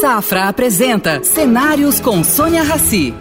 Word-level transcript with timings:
Safra 0.00 0.48
apresenta 0.48 1.22
Cenários 1.22 2.00
com 2.00 2.24
Sônia 2.24 2.62
Rassi. 2.62 3.12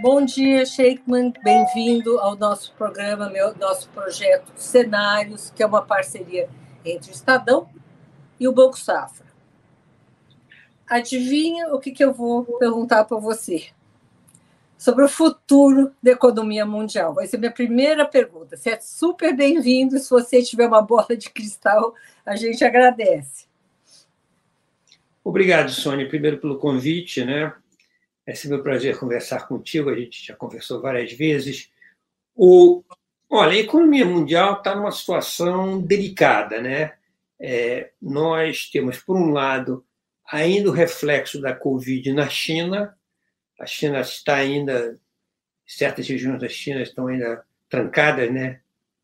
Bom 0.00 0.24
dia, 0.24 0.64
Sheikman. 0.64 1.34
Bem-vindo 1.42 2.18
ao 2.20 2.34
nosso 2.36 2.72
programa, 2.72 3.28
meu, 3.28 3.54
nosso 3.58 3.90
projeto 3.90 4.50
Cenários, 4.56 5.50
que 5.54 5.62
é 5.62 5.66
uma 5.66 5.82
parceria 5.82 6.48
entre 6.82 7.10
o 7.10 7.12
Estadão 7.12 7.68
e 8.40 8.48
o 8.48 8.52
Banco 8.52 8.78
Safra. 8.78 9.26
Adivinha 10.88 11.68
o 11.74 11.78
que, 11.78 11.90
que 11.90 12.02
eu 12.02 12.14
vou 12.14 12.44
perguntar 12.58 13.04
para 13.04 13.18
você? 13.18 13.66
Sobre 14.84 15.02
o 15.02 15.08
futuro 15.08 15.94
da 16.02 16.10
economia 16.10 16.66
mundial. 16.66 17.14
Vai 17.14 17.26
ser 17.26 17.38
minha 17.38 17.50
primeira 17.50 18.04
pergunta. 18.04 18.54
Você 18.54 18.68
é 18.68 18.80
super 18.82 19.34
bem-vindo. 19.34 19.98
Se 19.98 20.10
você 20.10 20.42
tiver 20.42 20.66
uma 20.66 20.82
bola 20.82 21.16
de 21.16 21.30
cristal, 21.30 21.94
a 22.22 22.36
gente 22.36 22.62
agradece. 22.62 23.46
Obrigado, 25.24 25.70
Sônia, 25.70 26.06
primeiro 26.06 26.36
pelo 26.36 26.58
convite, 26.58 27.24
né? 27.24 27.54
É 28.26 28.34
sempre 28.34 28.58
um 28.58 28.62
prazer 28.62 28.98
conversar 28.98 29.48
contigo, 29.48 29.88
a 29.88 29.96
gente 29.96 30.22
já 30.22 30.36
conversou 30.36 30.82
várias 30.82 31.14
vezes. 31.14 31.70
O, 32.36 32.84
olha, 33.30 33.52
a 33.52 33.60
economia 33.60 34.04
mundial 34.04 34.58
está 34.58 34.76
numa 34.76 34.92
situação 34.92 35.80
delicada, 35.80 36.60
né? 36.60 36.92
É, 37.40 37.90
nós 38.02 38.68
temos, 38.70 38.98
por 38.98 39.16
um 39.16 39.30
lado, 39.30 39.82
ainda 40.30 40.68
o 40.68 40.74
reflexo 40.74 41.40
da 41.40 41.54
Covid 41.54 42.12
na 42.12 42.28
China. 42.28 42.94
A 43.58 43.66
China 43.66 44.00
está 44.00 44.36
ainda, 44.36 44.98
certas 45.66 46.08
regiões 46.08 46.40
da 46.40 46.48
China 46.48 46.82
estão 46.82 47.06
ainda 47.06 47.44
trancadas, 47.68 48.30
né? 48.32 48.60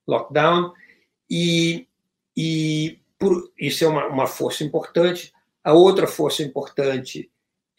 Lockdown. 0.06 0.72
E, 1.28 1.86
e 2.36 3.00
por, 3.18 3.52
isso 3.58 3.84
é 3.84 3.88
uma, 3.88 4.06
uma 4.06 4.26
força 4.26 4.64
importante. 4.64 5.32
A 5.62 5.72
outra 5.72 6.06
força 6.06 6.42
importante 6.42 7.30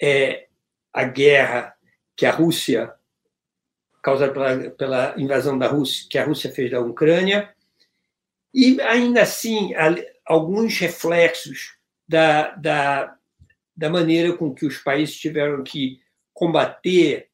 é 0.02 0.48
a 0.94 1.04
guerra 1.04 1.76
que 2.16 2.26
a 2.26 2.32
Rússia, 2.32 2.94
causada 4.02 4.32
pela, 4.32 4.72
pela 4.72 5.16
invasão 5.18 5.58
da 5.58 5.68
Rússia, 5.68 6.08
que 6.10 6.18
a 6.18 6.26
Rússia 6.26 6.52
fez 6.52 6.72
da 6.72 6.80
Ucrânia, 6.80 7.54
e 8.54 8.80
ainda 8.82 9.22
assim 9.22 9.72
alguns 10.26 10.78
reflexos 10.78 11.76
da, 12.08 12.52
da, 12.56 13.18
da 13.76 13.90
maneira 13.90 14.36
com 14.36 14.54
que 14.54 14.66
os 14.66 14.78
países 14.78 15.16
tiveram 15.16 15.64
que 15.64 16.00
combater 16.42 17.28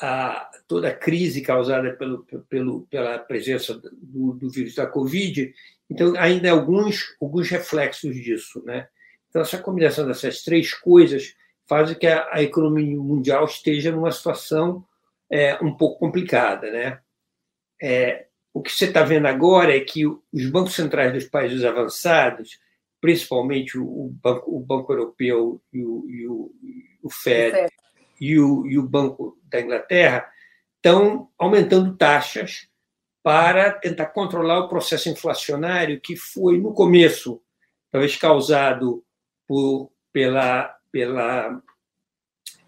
a, 0.00 0.50
toda 0.66 0.88
a 0.88 0.94
crise 0.94 1.42
causada 1.42 1.92
pelo, 1.92 2.26
pelo, 2.48 2.80
pela 2.90 3.20
presença 3.20 3.72
do, 3.74 4.32
do 4.32 4.50
vírus 4.50 4.74
da 4.74 4.84
Covid. 4.84 5.54
Então, 5.88 6.14
ainda 6.18 6.50
alguns, 6.50 7.14
alguns 7.20 7.48
reflexos 7.48 8.16
disso. 8.16 8.60
Né? 8.66 8.88
Então, 9.30 9.42
essa 9.42 9.58
combinação 9.58 10.08
dessas 10.08 10.42
três 10.42 10.74
coisas 10.74 11.36
faz 11.68 11.94
que 11.94 12.08
a, 12.08 12.26
a 12.32 12.42
economia 12.42 12.98
mundial 12.98 13.44
esteja 13.44 13.92
numa 13.92 14.10
situação 14.10 14.84
é, 15.30 15.54
um 15.62 15.72
pouco 15.76 16.00
complicada. 16.00 16.68
Né? 16.68 16.98
É, 17.80 18.26
o 18.52 18.60
que 18.60 18.72
você 18.72 18.86
está 18.86 19.04
vendo 19.04 19.26
agora 19.26 19.76
é 19.76 19.78
que 19.78 20.04
os 20.04 20.50
bancos 20.50 20.74
centrais 20.74 21.12
dos 21.12 21.26
países 21.26 21.62
avançados, 21.62 22.58
principalmente 23.00 23.78
o 23.78 24.12
Banco, 24.20 24.50
o 24.50 24.58
banco 24.58 24.92
Europeu 24.92 25.62
e 25.72 25.84
o, 25.84 26.04
e 26.08 26.26
o, 26.26 26.52
o 27.04 27.08
FED 27.08 27.70
e 28.22 28.38
o, 28.38 28.64
e 28.68 28.78
o 28.78 28.88
Banco 28.88 29.36
da 29.42 29.60
Inglaterra, 29.60 30.30
estão 30.76 31.28
aumentando 31.36 31.96
taxas 31.96 32.68
para 33.20 33.72
tentar 33.72 34.06
controlar 34.06 34.60
o 34.60 34.68
processo 34.68 35.08
inflacionário 35.08 36.00
que 36.00 36.14
foi, 36.14 36.56
no 36.56 36.72
começo, 36.72 37.42
talvez 37.90 38.14
causado 38.14 39.04
por, 39.44 39.90
pela, 40.12 40.72
pela, 40.92 41.60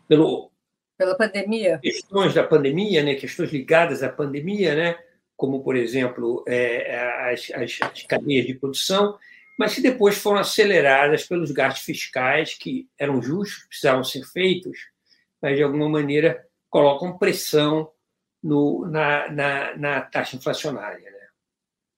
pelo, 0.08 0.50
pela 0.98 1.16
pandemia. 1.16 1.78
Questões 1.80 2.34
da 2.34 2.42
pandemia, 2.42 3.04
né, 3.04 3.14
questões 3.14 3.52
ligadas 3.52 4.02
à 4.02 4.08
pandemia, 4.08 4.74
né, 4.74 4.98
como, 5.36 5.62
por 5.62 5.76
exemplo, 5.76 6.44
é, 6.48 7.30
as, 7.32 7.52
as, 7.52 7.78
as 7.80 8.02
cadeias 8.02 8.44
de 8.44 8.54
produção, 8.54 9.16
mas 9.56 9.76
que 9.76 9.80
depois 9.80 10.18
foram 10.18 10.40
aceleradas 10.40 11.24
pelos 11.24 11.52
gastos 11.52 11.84
fiscais 11.84 12.54
que 12.54 12.88
eram 12.98 13.22
justos, 13.22 13.66
precisavam 13.68 14.02
ser 14.02 14.24
feitos, 14.24 14.92
mas 15.44 15.58
de 15.58 15.62
alguma 15.62 15.90
maneira 15.90 16.48
colocam 16.70 17.18
pressão 17.18 17.90
no, 18.42 18.86
na, 18.86 19.30
na, 19.30 19.76
na 19.76 20.00
taxa 20.00 20.36
inflacionária. 20.36 21.10
Né? 21.10 21.28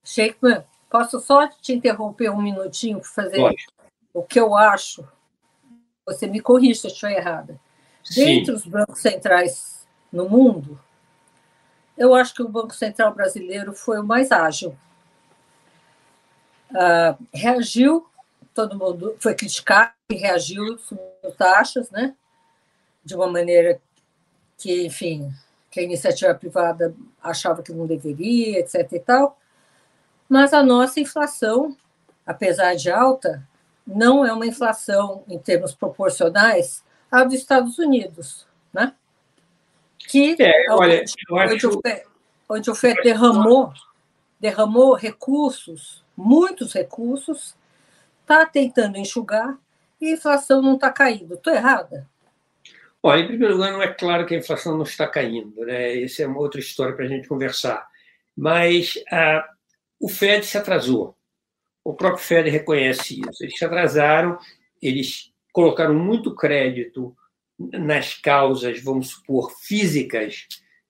Sheikman, 0.02 0.64
posso 0.90 1.20
só 1.20 1.46
te 1.46 1.72
interromper 1.72 2.28
um 2.30 2.42
minutinho 2.42 2.98
para 2.98 3.08
fazer 3.08 3.36
Pode. 3.36 3.66
o 4.12 4.24
que 4.24 4.40
eu 4.40 4.56
acho 4.56 5.06
você 6.04 6.26
me 6.26 6.40
corrija 6.40 6.80
se 6.80 6.86
eu 6.88 6.90
estou 6.90 7.08
errada. 7.08 7.60
Dentre 8.16 8.52
os 8.52 8.66
bancos 8.66 8.98
centrais 8.98 9.86
no 10.10 10.28
mundo, 10.28 10.80
eu 11.96 12.12
acho 12.16 12.34
que 12.34 12.42
o 12.42 12.48
Banco 12.48 12.74
Central 12.74 13.14
brasileiro 13.14 13.72
foi 13.74 14.00
o 14.00 14.04
mais 14.04 14.32
ágil. 14.32 14.76
Uh, 16.70 17.26
reagiu, 17.32 18.08
todo 18.52 18.76
mundo 18.76 19.16
foi 19.20 19.36
criticado 19.36 19.92
e 20.10 20.16
reagiu 20.16 20.78
subindo 20.78 21.32
taxas, 21.38 21.90
né? 21.92 22.16
De 23.06 23.14
uma 23.14 23.30
maneira 23.30 23.80
que, 24.58 24.84
enfim, 24.84 25.32
que 25.70 25.80
a 25.80 25.82
iniciativa 25.82 26.34
privada 26.34 26.94
achava 27.22 27.62
que 27.62 27.72
não 27.72 27.86
deveria, 27.86 28.58
etc. 28.58 28.92
e 28.92 29.00
tal. 29.00 29.38
Mas 30.28 30.52
a 30.52 30.62
nossa 30.62 30.98
inflação, 30.98 31.76
apesar 32.26 32.74
de 32.74 32.90
alta, 32.90 33.46
não 33.86 34.24
é 34.24 34.32
uma 34.32 34.46
inflação 34.46 35.22
em 35.28 35.38
termos 35.38 35.74
proporcionais 35.74 36.84
à 37.10 37.22
dos 37.22 37.34
Estados 37.34 37.78
Unidos, 37.78 38.46
né? 38.72 38.92
Que 39.98 40.36
é, 40.40 40.66
olha, 40.70 41.04
onde, 41.30 41.66
o 41.66 41.80
FED, 41.80 42.02
onde 42.48 42.70
o 42.70 42.74
FED 42.74 43.02
derramou, 43.02 43.72
derramou 44.40 44.94
recursos, 44.94 46.04
muitos 46.16 46.72
recursos, 46.72 47.54
está 48.22 48.44
tentando 48.44 48.98
enxugar 48.98 49.56
e 50.00 50.08
a 50.08 50.12
inflação 50.12 50.60
não 50.60 50.74
está 50.74 50.90
caindo. 50.90 51.34
Estou 51.34 51.52
errada? 51.52 52.08
Olha, 53.06 53.20
em 53.20 53.28
primeiro 53.28 53.54
lugar, 53.54 53.70
não 53.70 53.80
é 53.80 53.94
claro 53.94 54.26
que 54.26 54.34
a 54.34 54.38
inflação 54.38 54.76
não 54.76 54.82
está 54.82 55.06
caindo, 55.06 55.64
né? 55.64 56.02
Essa 56.02 56.24
é 56.24 56.26
uma 56.26 56.40
outra 56.40 56.58
história 56.58 56.92
para 56.92 57.04
a 57.04 57.08
gente 57.08 57.28
conversar. 57.28 57.86
Mas 58.36 58.94
ah, 59.12 59.48
o 60.00 60.08
Fed 60.08 60.44
se 60.44 60.58
atrasou. 60.58 61.16
O 61.84 61.94
próprio 61.94 62.24
Fed 62.24 62.50
reconhece 62.50 63.20
isso. 63.20 63.44
Eles 63.44 63.56
se 63.56 63.64
atrasaram, 63.64 64.36
eles 64.82 65.32
colocaram 65.52 65.94
muito 65.94 66.34
crédito 66.34 67.16
nas 67.56 68.14
causas, 68.14 68.82
vamos 68.82 69.10
supor, 69.10 69.52
físicas 69.52 70.48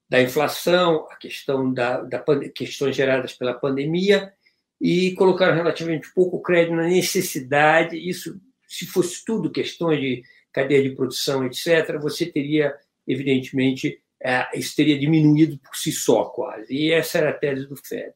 da 0.09 0.19
inflação, 0.19 1.06
a 1.10 1.16
questão 1.16 1.71
da, 1.71 2.00
da 2.00 2.25
questões 2.49 2.97
geradas 2.97 3.34
pela 3.34 3.53
pandemia, 3.53 4.32
e 4.81 5.12
colocaram 5.16 5.55
relativamente 5.55 6.10
pouco 6.15 6.41
crédito 6.41 6.76
na 6.76 6.84
necessidade. 6.84 7.94
Isso, 7.99 8.41
se 8.66 8.87
fosse 8.87 9.22
tudo 9.22 9.53
questões 9.53 10.00
de 10.00 10.22
cadeia 10.56 10.83
de 10.83 10.97
produção, 10.97 11.44
etc., 11.44 11.99
você 12.00 12.25
teria, 12.25 12.75
evidentemente, 13.06 14.00
é, 14.19 14.47
isso 14.59 14.75
teria 14.75 14.99
diminuído 14.99 15.59
por 15.59 15.77
si 15.77 15.93
só, 15.93 16.25
quase. 16.25 16.72
E 16.72 16.91
essa 16.91 17.19
era 17.19 17.28
a 17.28 17.34
tese 17.34 17.67
do 17.67 17.77
Fed. 17.77 18.15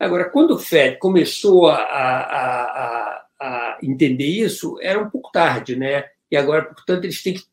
Agora, 0.00 0.30
quando 0.30 0.52
o 0.52 0.58
Fed 0.58 0.96
começou 0.96 1.68
a, 1.68 1.76
a, 1.76 2.62
a, 2.62 3.26
a, 3.38 3.78
entender 3.82 4.24
isso, 4.24 4.78
era 4.80 4.98
um 4.98 5.10
pouco 5.10 5.30
tarde, 5.30 5.76
né? 5.76 6.06
E 6.30 6.38
agora, 6.38 6.64
portanto, 6.64 7.04
eles 7.04 7.22
têm 7.22 7.34
que 7.34 7.44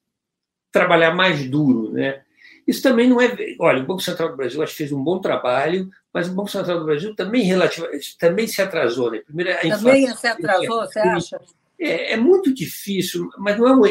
trabalhar 0.71 1.13
mais 1.13 1.45
duro, 1.49 1.91
né? 1.91 2.21
Isso 2.65 2.81
também 2.81 3.09
não 3.09 3.19
é. 3.19 3.35
Olha, 3.59 3.83
o 3.83 3.85
Banco 3.85 4.01
Central 4.01 4.29
do 4.29 4.37
Brasil 4.37 4.63
acho 4.63 4.71
que 4.71 4.77
fez 4.77 4.91
um 4.93 5.03
bom 5.03 5.19
trabalho, 5.19 5.89
mas 6.13 6.29
o 6.29 6.33
Banco 6.33 6.49
Central 6.49 6.79
do 6.79 6.85
Brasil 6.85 7.13
também 7.15 7.43
relativamente 7.43 8.17
também 8.17 8.47
se 8.47 8.61
atrasou, 8.61 9.11
né? 9.11 9.21
Primeiro, 9.25 9.51
a 9.51 9.65
inflação, 9.65 9.83
também 9.83 10.15
se 10.15 10.27
atrasou, 10.27 10.81
você 10.81 10.99
acha? 10.99 11.41
É, 11.79 12.13
é, 12.13 12.17
muito 12.17 12.53
difícil, 12.53 13.29
mas 13.37 13.57
não 13.57 13.67
é 13.67 13.75
um, 13.75 13.81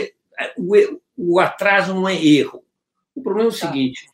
o, 0.56 1.00
o 1.16 1.40
atraso 1.40 1.94
não 1.94 2.08
é 2.08 2.14
erro. 2.14 2.64
O 3.14 3.22
problema 3.22 3.50
é 3.50 3.52
o 3.52 3.58
tá. 3.58 3.66
seguinte: 3.66 4.06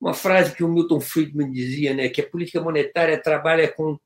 uma 0.00 0.14
frase 0.14 0.54
que 0.54 0.64
o 0.64 0.68
Milton 0.68 1.00
Friedman 1.00 1.50
dizia, 1.50 1.94
né, 1.94 2.08
que 2.08 2.20
a 2.20 2.28
política 2.28 2.60
monetária 2.60 3.20
trabalha 3.20 3.68
com 3.68 3.98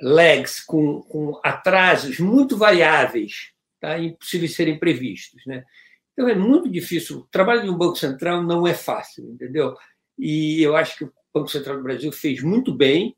lags, 0.00 0.60
com, 0.60 1.02
com 1.02 1.40
atrasos 1.44 2.18
muito 2.18 2.56
variáveis, 2.56 3.52
tá, 3.80 3.98
impossíveis 3.98 4.50
de 4.50 4.56
serem 4.56 4.78
previstos. 4.78 5.44
Né? 5.46 5.64
Então 6.12 6.28
é 6.28 6.34
muito 6.34 6.68
difícil. 6.68 7.18
O 7.18 7.28
trabalho 7.30 7.62
de 7.62 7.70
um 7.70 7.76
Banco 7.76 7.96
Central 7.96 8.42
não 8.42 8.66
é 8.66 8.74
fácil, 8.74 9.30
entendeu? 9.30 9.76
E 10.18 10.62
eu 10.62 10.76
acho 10.76 10.98
que 10.98 11.04
o 11.04 11.12
Banco 11.32 11.48
Central 11.48 11.76
do 11.76 11.82
Brasil 11.82 12.10
fez 12.10 12.42
muito 12.42 12.74
bem, 12.74 13.16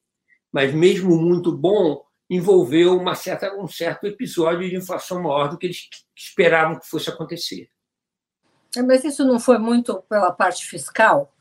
mas 0.52 0.74
mesmo 0.74 1.16
muito 1.16 1.56
bom, 1.56 2.02
envolveu 2.30 2.96
uma 2.96 3.16
certa, 3.16 3.52
um 3.56 3.66
certo 3.66 4.06
episódio 4.06 4.70
de 4.70 4.76
inflação 4.76 5.20
maior 5.20 5.48
do 5.48 5.58
que 5.58 5.66
eles 5.66 5.88
esperavam 6.16 6.78
que 6.78 6.88
fosse 6.88 7.10
acontecer. 7.10 7.68
É, 8.76 8.82
mas 8.82 9.02
isso 9.02 9.24
não 9.24 9.40
foi 9.40 9.58
muito 9.58 10.00
pela 10.08 10.30
parte 10.30 10.64
fiscal? 10.64 11.34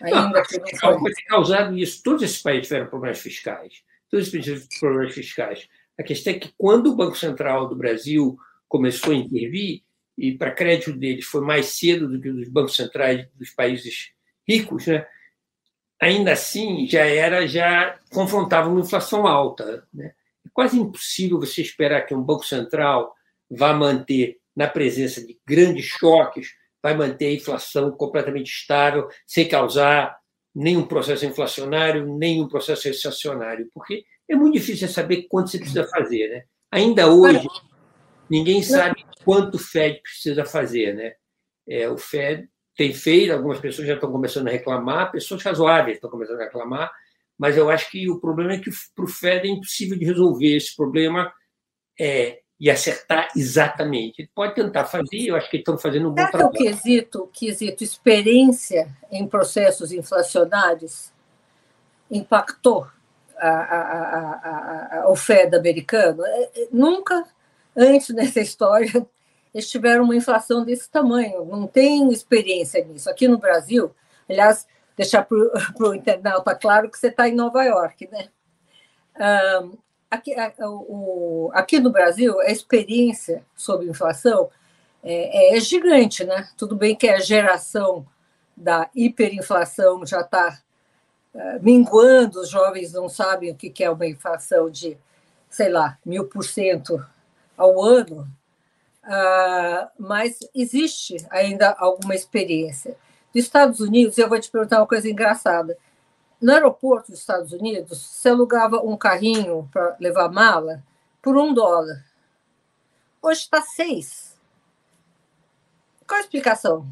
Ainda 0.00 0.30
não, 0.30 0.42
que 0.42 0.58
não 0.58 0.98
foi. 0.98 1.12
Causado 1.26 1.76
isso. 1.76 2.02
Todos 2.02 2.22
esses 2.22 2.40
países 2.40 2.68
tiveram 2.68 2.86
problemas 2.86 3.18
fiscais. 3.18 3.82
todos 4.10 4.32
os 4.32 4.78
problemas 4.80 5.12
fiscais. 5.12 5.68
A 5.98 6.02
questão 6.02 6.32
é 6.32 6.38
que 6.38 6.54
quando 6.56 6.90
o 6.90 6.96
Banco 6.96 7.16
Central 7.16 7.68
do 7.68 7.76
Brasil 7.76 8.38
começou 8.66 9.12
a 9.12 9.16
intervir, 9.16 9.82
e 10.16 10.32
para 10.32 10.50
crédito 10.50 10.92
deles 10.92 11.26
foi 11.26 11.42
mais 11.42 11.66
cedo 11.66 12.08
do 12.08 12.20
que 12.20 12.28
os 12.28 12.48
bancos 12.48 12.76
centrais 12.76 13.28
dos 13.34 13.50
países 13.50 14.10
ricos, 14.48 14.86
né? 14.86 15.06
Ainda 16.00 16.32
assim 16.32 16.86
já 16.86 17.04
era 17.04 17.46
já 17.46 17.98
confrontava 18.10 18.68
uma 18.68 18.80
inflação 18.80 19.26
alta. 19.26 19.86
Né? 19.92 20.12
É 20.46 20.48
quase 20.52 20.78
impossível 20.78 21.40
você 21.40 21.60
esperar 21.60 22.02
que 22.02 22.14
um 22.14 22.22
banco 22.22 22.44
central 22.44 23.14
vá 23.50 23.72
manter 23.72 24.38
na 24.54 24.66
presença 24.66 25.24
de 25.24 25.38
grandes 25.46 25.84
choques, 25.84 26.54
vai 26.82 26.96
manter 26.96 27.26
a 27.26 27.32
inflação 27.32 27.90
completamente 27.92 28.48
estável, 28.48 29.08
sem 29.26 29.48
causar 29.48 30.18
nenhum 30.54 30.84
processo 30.84 31.24
inflacionário, 31.24 32.16
nenhum 32.16 32.48
processo 32.48 32.88
recessionário, 32.88 33.68
porque 33.72 34.04
é 34.28 34.34
muito 34.34 34.54
difícil 34.54 34.88
saber 34.88 35.26
quanto 35.28 35.50
você 35.50 35.58
precisa 35.58 35.86
fazer. 35.86 36.28
Né? 36.28 36.44
Ainda 36.72 37.06
hoje, 37.08 37.46
ninguém 38.28 38.62
sabe 38.62 39.04
quanto 39.24 39.54
o 39.54 39.58
Fed 39.58 40.00
precisa 40.02 40.44
fazer. 40.44 40.94
Né? 40.94 41.14
É, 41.68 41.88
o 41.88 41.96
Fed 41.96 42.48
tem 42.78 42.94
feito, 42.94 43.32
algumas 43.32 43.58
pessoas 43.58 43.88
já 43.88 43.94
estão 43.94 44.12
começando 44.12 44.46
a 44.46 44.52
reclamar, 44.52 45.10
pessoas 45.10 45.42
razoáveis 45.42 45.96
estão 45.96 46.08
começando 46.08 46.40
a 46.40 46.44
reclamar, 46.44 46.88
mas 47.36 47.56
eu 47.56 47.68
acho 47.68 47.90
que 47.90 48.08
o 48.08 48.20
problema 48.20 48.52
é 48.52 48.58
que 48.58 48.70
para 48.94 49.04
o 49.04 49.08
Fed 49.08 49.48
é 49.48 49.50
impossível 49.50 49.98
de 49.98 50.04
resolver 50.04 50.56
esse 50.56 50.76
problema 50.76 51.32
é, 51.98 52.38
e 52.58 52.70
acertar 52.70 53.30
exatamente. 53.36 54.22
Ele 54.22 54.30
pode 54.32 54.54
tentar 54.54 54.84
fazer, 54.84 55.26
eu 55.26 55.34
acho 55.34 55.50
que 55.50 55.56
estão 55.56 55.76
fazendo 55.76 56.08
um 56.08 56.10
bom 56.10 56.24
Será 56.24 56.30
trabalho. 56.30 56.54
O 56.54 56.56
quesito, 56.56 57.28
quesito 57.32 57.82
experiência 57.82 58.88
em 59.10 59.26
processos 59.26 59.90
inflacionários 59.90 61.12
impactou 62.08 62.86
a, 63.36 63.48
a, 63.48 65.00
a, 65.00 65.10
o 65.10 65.16
Fed 65.16 65.56
americano? 65.56 66.24
É, 66.24 66.42
é, 66.54 66.68
nunca 66.70 67.26
antes 67.76 68.10
nessa 68.10 68.40
história 68.40 69.04
eles 69.58 69.68
tiveram 69.68 70.04
uma 70.04 70.14
inflação 70.14 70.64
desse 70.64 70.88
tamanho, 70.88 71.44
não 71.44 71.66
tem 71.66 72.12
experiência 72.12 72.84
nisso. 72.84 73.10
Aqui 73.10 73.26
no 73.26 73.38
Brasil, 73.38 73.92
aliás, 74.28 74.68
deixar 74.96 75.24
para 75.24 75.36
o 75.36 75.94
internauta 75.94 76.54
claro 76.54 76.88
que 76.88 76.96
você 76.96 77.08
está 77.08 77.28
em 77.28 77.34
Nova 77.34 77.64
York, 77.64 78.08
né? 78.08 78.28
Um, 79.60 79.76
aqui, 80.08 80.36
o, 80.60 81.50
aqui 81.52 81.80
no 81.80 81.90
Brasil, 81.90 82.38
a 82.40 82.52
experiência 82.52 83.44
sobre 83.56 83.88
inflação 83.88 84.48
é, 85.02 85.56
é, 85.56 85.60
gigante, 85.60 86.24
né? 86.24 86.48
Tudo 86.56 86.76
bem 86.76 86.94
que 86.94 87.08
a 87.08 87.18
geração 87.18 88.06
da 88.56 88.88
hiperinflação 88.94 90.06
já 90.06 90.20
está 90.20 90.56
uh, 91.34 91.58
minguando, 91.60 92.40
os 92.40 92.48
jovens 92.48 92.92
não 92.92 93.08
sabem 93.08 93.50
o 93.50 93.56
que 93.56 93.82
é 93.82 93.90
uma 93.90 94.06
inflação 94.06 94.70
de, 94.70 94.96
sei 95.50 95.68
lá, 95.68 95.98
mil 96.06 96.28
por 96.28 96.44
cento 96.44 97.04
ao 97.56 97.82
ano, 97.82 98.28
Uh, 99.08 99.88
mas 99.98 100.38
existe 100.54 101.16
ainda 101.30 101.74
alguma 101.78 102.14
experiência. 102.14 102.94
Nos 103.34 103.44
Estados 103.44 103.80
Unidos, 103.80 104.18
eu 104.18 104.28
vou 104.28 104.38
te 104.38 104.50
perguntar 104.50 104.80
uma 104.80 104.86
coisa 104.86 105.08
engraçada. 105.08 105.78
No 106.40 106.52
aeroporto 106.52 107.10
dos 107.10 107.20
Estados 107.20 107.52
Unidos, 107.52 107.98
você 107.98 108.28
alugava 108.28 108.80
um 108.84 108.98
carrinho 108.98 109.66
para 109.72 109.96
levar 109.98 110.30
mala 110.30 110.82
por 111.22 111.38
um 111.38 111.54
dólar. 111.54 112.04
Hoje 113.22 113.40
está 113.40 113.62
seis. 113.62 114.38
Qual 116.06 116.18
a 116.18 116.22
explicação? 116.22 116.86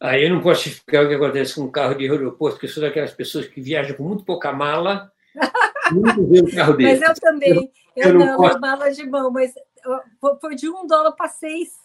Aí 0.00 0.22
ah, 0.22 0.26
eu 0.26 0.34
não 0.34 0.40
posso 0.40 0.68
explicar 0.68 1.04
o 1.04 1.08
que 1.08 1.14
acontece 1.14 1.54
com 1.56 1.62
um 1.62 1.70
carro 1.70 1.94
de 1.94 2.08
aeroporto, 2.08 2.56
porque 2.56 2.68
sou 2.68 2.82
daquelas 2.82 3.12
pessoas 3.12 3.46
que 3.46 3.60
viajam 3.60 3.96
com 3.96 4.04
muito 4.04 4.24
pouca 4.24 4.52
mala. 4.52 5.10
Muito 5.90 6.26
ver 6.26 6.44
o 6.44 6.54
carro 6.54 6.72
dele. 6.74 6.98
Mas 6.98 7.02
eu 7.02 7.14
também. 7.20 7.72
Eu, 7.94 8.08
eu 8.08 8.14
não, 8.14 8.26
não 8.26 8.36
posso... 8.36 8.60
mala 8.60 8.90
de 8.90 9.04
mão, 9.06 9.30
mas 9.30 9.52
foi 10.40 10.54
de 10.54 10.68
um 10.68 10.86
dólar 10.86 11.12
para 11.12 11.28
seis. 11.28 11.80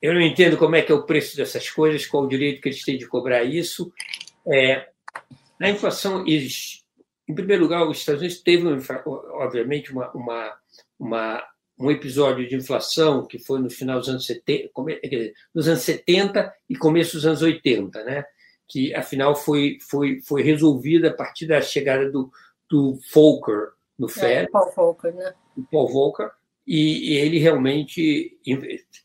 Eu 0.00 0.14
não 0.14 0.20
entendo 0.20 0.56
como 0.56 0.76
é 0.76 0.82
que 0.82 0.92
é 0.92 0.94
o 0.94 1.04
preço 1.04 1.36
dessas 1.36 1.70
coisas, 1.70 2.06
qual 2.06 2.24
o 2.24 2.28
direito 2.28 2.60
que 2.60 2.68
eles 2.68 2.82
têm 2.82 2.98
de 2.98 3.06
cobrar 3.06 3.44
isso. 3.44 3.92
É, 4.46 4.88
a 5.60 5.70
inflação. 5.70 6.24
Em 6.26 7.34
primeiro 7.34 7.62
lugar, 7.62 7.86
os 7.88 7.98
Estados 7.98 8.20
Unidos 8.20 8.40
teve, 8.40 8.64
obviamente, 9.06 9.92
uma, 9.92 10.10
uma, 10.12 10.56
uma, 10.98 11.44
um 11.78 11.90
episódio 11.90 12.46
de 12.48 12.54
inflação 12.54 13.26
que 13.26 13.38
foi 13.38 13.58
no 13.58 13.70
final 13.70 13.98
dos 13.98 14.08
anos 14.08 14.26
70, 14.26 14.70
nos 15.54 15.66
anos 15.66 15.82
70 15.82 16.54
e 16.68 16.76
começo 16.76 17.14
dos 17.14 17.26
anos 17.26 17.42
80, 17.42 18.04
né? 18.04 18.24
que 18.68 18.94
afinal 18.94 19.34
foi, 19.34 19.78
foi, 19.80 20.20
foi 20.20 20.42
resolvida 20.42 21.08
a 21.08 21.14
partir 21.14 21.46
da 21.46 21.60
chegada 21.60 22.10
do, 22.10 22.30
do 22.68 22.98
Volcker 23.12 23.70
no 23.98 24.06
é, 24.06 24.10
Fed. 24.10 24.44
É, 24.44 24.46
Paul 24.48 24.72
Volcker, 24.74 25.14
né? 25.14 25.34
O 25.56 25.62
Paul 25.64 25.88
Volcker, 25.88 26.30
e 26.66 27.14
ele 27.14 27.38
realmente 27.38 28.36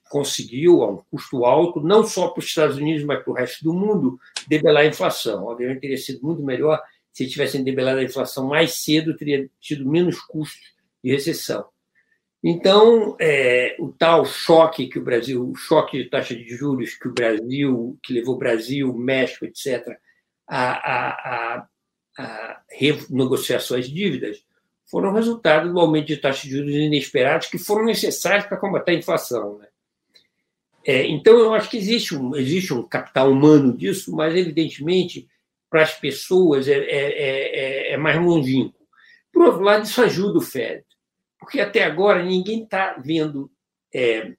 conseguiu, 0.09 0.81
a 0.81 0.91
um 0.91 0.97
custo 1.09 1.45
alto, 1.45 1.79
não 1.79 2.03
só 2.03 2.29
para 2.29 2.39
os 2.39 2.45
Estados 2.45 2.77
Unidos, 2.77 3.03
mas 3.03 3.23
para 3.23 3.31
o 3.31 3.35
resto 3.35 3.63
do 3.63 3.73
mundo, 3.73 4.19
debelar 4.47 4.83
a 4.83 4.87
inflação. 4.87 5.45
Obviamente, 5.45 5.81
teria 5.81 5.97
sido 5.97 6.25
muito 6.25 6.43
melhor 6.43 6.81
se 7.13 7.27
tivessem 7.27 7.63
debelado 7.63 7.99
a 7.99 8.03
inflação 8.03 8.47
mais 8.47 8.75
cedo, 8.75 9.15
teria 9.15 9.49
tido 9.59 9.89
menos 9.89 10.19
custos 10.19 10.73
de 11.03 11.11
recessão. 11.11 11.65
Então, 12.43 13.15
é, 13.19 13.75
o 13.79 13.89
tal 13.89 14.25
choque 14.25 14.87
que 14.87 14.97
o 14.97 15.03
Brasil, 15.03 15.47
o 15.47 15.55
choque 15.55 16.03
de 16.03 16.09
taxa 16.09 16.35
de 16.35 16.47
juros 16.47 16.95
que 16.95 17.07
o 17.07 17.13
Brasil, 17.13 17.99
que 18.01 18.13
levou 18.13 18.35
o 18.35 18.39
Brasil, 18.39 18.91
México, 18.93 19.45
etc., 19.45 19.97
a, 20.47 20.71
a, 20.71 21.09
a, 21.09 21.67
a 22.17 22.61
renegociar 22.69 23.61
suas 23.61 23.87
dívidas, 23.87 24.43
foram 24.91 25.13
resultado 25.13 25.71
do 25.71 25.79
aumento 25.79 26.07
de 26.07 26.17
taxas 26.17 26.43
de 26.43 26.57
juros 26.57 26.75
inesperados 26.75 27.47
que 27.47 27.57
foram 27.57 27.85
necessários 27.85 28.45
para 28.45 28.57
combater 28.57 28.91
a 28.91 28.95
inflação. 28.95 29.57
Né? 29.57 29.67
É, 30.85 31.07
então, 31.07 31.39
eu 31.39 31.53
acho 31.53 31.69
que 31.69 31.77
existe 31.77 32.13
um, 32.13 32.35
existe 32.35 32.73
um 32.73 32.83
capital 32.83 33.31
humano 33.31 33.75
disso, 33.75 34.13
mas, 34.13 34.35
evidentemente, 34.35 35.29
para 35.69 35.83
as 35.83 35.93
pessoas 35.93 36.67
é, 36.67 36.77
é, 36.77 37.91
é, 37.91 37.93
é 37.93 37.97
mais 37.97 38.21
longínquo. 38.21 38.77
Por 39.31 39.43
outro 39.43 39.61
lado, 39.61 39.85
isso 39.85 40.01
ajuda 40.01 40.39
o 40.39 40.41
Fed, 40.41 40.83
porque 41.39 41.61
até 41.61 41.85
agora 41.85 42.21
ninguém 42.21 42.63
está 42.63 42.97
vendo. 43.01 43.49
É, 43.93 44.33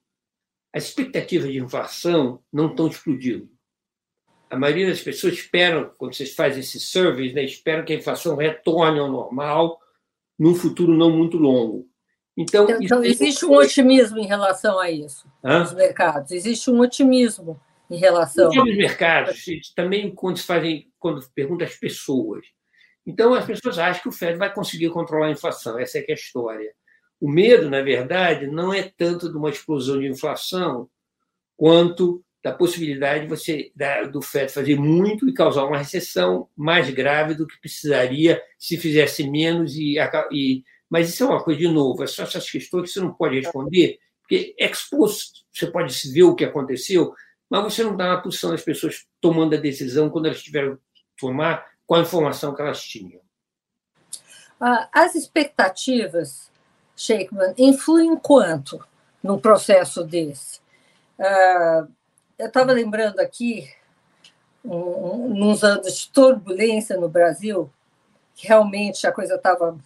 as 0.75 0.85
expectativas 0.85 1.51
de 1.51 1.59
inflação 1.59 2.43
não 2.53 2.71
estão 2.71 2.89
explodindo. 2.89 3.49
A 4.51 4.59
maioria 4.59 4.89
das 4.89 5.01
pessoas 5.01 5.35
esperam, 5.35 5.91
quando 5.97 6.15
vocês 6.15 6.35
fazem 6.35 6.61
esses 6.61 6.89
surveys, 6.89 7.35
né, 7.35 7.43
esperam 7.43 7.85
que 7.85 7.93
a 7.93 7.97
inflação 7.97 8.37
retorne 8.37 8.99
ao 8.99 9.11
normal 9.11 9.82
num 10.43 10.57
futuro 10.57 10.93
não 10.93 11.09
muito 11.09 11.37
longo. 11.37 11.89
Então, 12.37 12.67
então 12.81 13.05
existe 13.05 13.47
um 13.47 13.53
otimismo 13.53 14.19
em 14.19 14.27
relação 14.27 14.77
a 14.81 14.91
isso 14.91 15.31
Hã? 15.45 15.61
nos 15.61 15.73
mercados. 15.73 16.33
Existe 16.33 16.69
um 16.69 16.81
otimismo 16.81 17.61
em 17.89 17.97
relação. 17.97 18.53
Nos 18.53 18.77
mercados, 18.77 19.45
também 19.77 20.13
quando 20.13 20.39
se 20.39 20.45
fazem, 20.45 20.91
quando 20.99 21.25
pergunta 21.33 21.65
às 21.65 21.77
pessoas. 21.77 22.45
Então, 23.07 23.35
as 23.35 23.47
pessoas 23.47 23.79
acham 23.79 24.03
que 24.03 24.09
o 24.09 24.13
Fed 24.13 24.37
vai 24.37 24.53
conseguir 24.53 24.91
controlar 24.91 25.27
a 25.27 25.31
inflação. 25.31 25.79
Essa 25.79 25.99
é 25.99 26.03
que 26.03 26.11
é 26.11 26.15
a 26.15 26.19
história. 26.19 26.75
O 27.21 27.31
medo, 27.31 27.71
na 27.71 27.81
verdade, 27.81 28.49
não 28.49 28.75
é 28.75 28.83
tanto 28.83 29.31
de 29.31 29.37
uma 29.37 29.51
explosão 29.51 30.01
de 30.01 30.09
inflação 30.09 30.91
quanto 31.57 32.21
da 32.43 32.53
possibilidade 32.53 33.23
de 33.23 33.29
você 33.29 33.73
do 34.11 34.21
FED 34.21 34.53
fazer 34.53 34.77
muito 34.77 35.29
e 35.29 35.33
causar 35.33 35.65
uma 35.65 35.79
recessão 35.79 36.49
mais 36.57 36.91
grave 36.91 37.35
do 37.35 37.47
que 37.47 37.61
precisaria 37.61 38.43
se 38.59 38.77
fizesse 38.77 39.29
menos 39.29 39.77
e, 39.77 39.97
e 40.33 40.65
mas 40.91 41.09
isso 41.09 41.23
é 41.23 41.27
uma 41.27 41.43
coisa 41.43 41.61
de 41.61 41.69
novo, 41.69 42.03
é 42.03 42.07
só 42.07 42.25
essas 42.25 42.51
questões 42.51 42.83
que 42.83 42.89
você 42.91 43.01
não 43.01 43.15
pode 43.15 43.41
responder, 43.41 43.99
porque 44.21 44.55
ex 44.59 44.83
post 44.91 45.43
você 45.51 45.67
pode 45.67 45.95
ver 46.13 46.25
o 46.25 46.35
que 46.35 46.45
aconteceu, 46.45 47.15
mas 47.49 47.63
você 47.63 47.83
não 47.83 47.93
está 47.93 48.09
na 48.09 48.21
posição 48.21 48.51
das 48.51 48.63
pessoas 48.63 49.07
tomando 49.21 49.55
a 49.55 49.59
decisão 49.59 50.11
quando 50.11 50.27
elas 50.27 50.43
tiveram 50.43 50.77
que 50.77 50.83
tomar 51.19 51.65
com 51.87 51.95
a 51.95 52.01
informação 52.01 52.55
que 52.55 52.61
elas 52.61 52.83
tinham. 52.83 53.21
Ah, 54.61 54.89
as 54.93 55.15
expectativas, 55.15 56.51
Sheikman, 56.97 57.55
influem 57.57 58.17
quanto 58.17 58.85
num 59.23 59.39
processo 59.39 60.05
desse? 60.05 60.61
Uh, 61.19 61.91
eu 62.43 62.49
estava 62.49 62.73
lembrando 62.73 63.21
aqui, 63.21 63.73
um, 64.65 65.49
uns 65.49 65.63
anos 65.63 65.97
de 65.97 66.11
turbulência 66.11 66.97
no 66.97 67.09
Brasil, 67.09 67.71
que 68.35 68.49
realmente 68.49 69.07
a 69.07 69.13
coisa 69.13 69.37
estava 69.37 69.79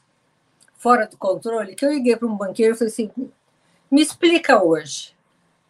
fora 0.78 1.06
do 1.06 1.18
controle, 1.18 1.74
que 1.74 1.84
eu 1.84 1.92
liguei 1.92 2.16
para 2.16 2.26
um 2.26 2.34
banqueiro 2.34 2.74
e 2.74 2.78
falei 2.78 2.90
assim, 2.90 3.10
me 3.90 4.00
explica 4.00 4.62
hoje, 4.62 5.14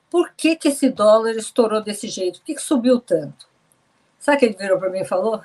por 0.09 0.33
que, 0.33 0.55
que 0.55 0.69
esse 0.69 0.89
dólar 0.89 1.33
estourou 1.33 1.83
desse 1.83 2.07
jeito? 2.07 2.39
Por 2.39 2.47
que, 2.47 2.55
que 2.55 2.63
subiu 2.63 3.01
tanto? 3.01 3.49
Sabe 4.21 4.37
o 4.37 4.39
que 4.39 4.47
ele 4.47 4.57
virou 4.57 4.79
para 4.79 4.89
mim 4.89 5.01
e 5.01 5.05
falou? 5.05 5.43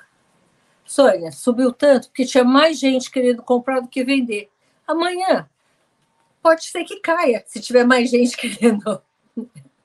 Sônia, 0.84 1.32
subiu 1.32 1.72
tanto 1.72 2.06
porque 2.06 2.24
tinha 2.24 2.44
mais 2.44 2.78
gente 2.78 3.10
querendo 3.10 3.42
comprar 3.42 3.80
do 3.80 3.88
que 3.88 4.04
vender. 4.04 4.48
Amanhã 4.86 5.48
pode 6.40 6.64
ser 6.66 6.84
que 6.84 7.00
caia, 7.00 7.42
se 7.48 7.60
tiver 7.60 7.84
mais 7.84 8.10
gente 8.10 8.36
querendo 8.38 9.02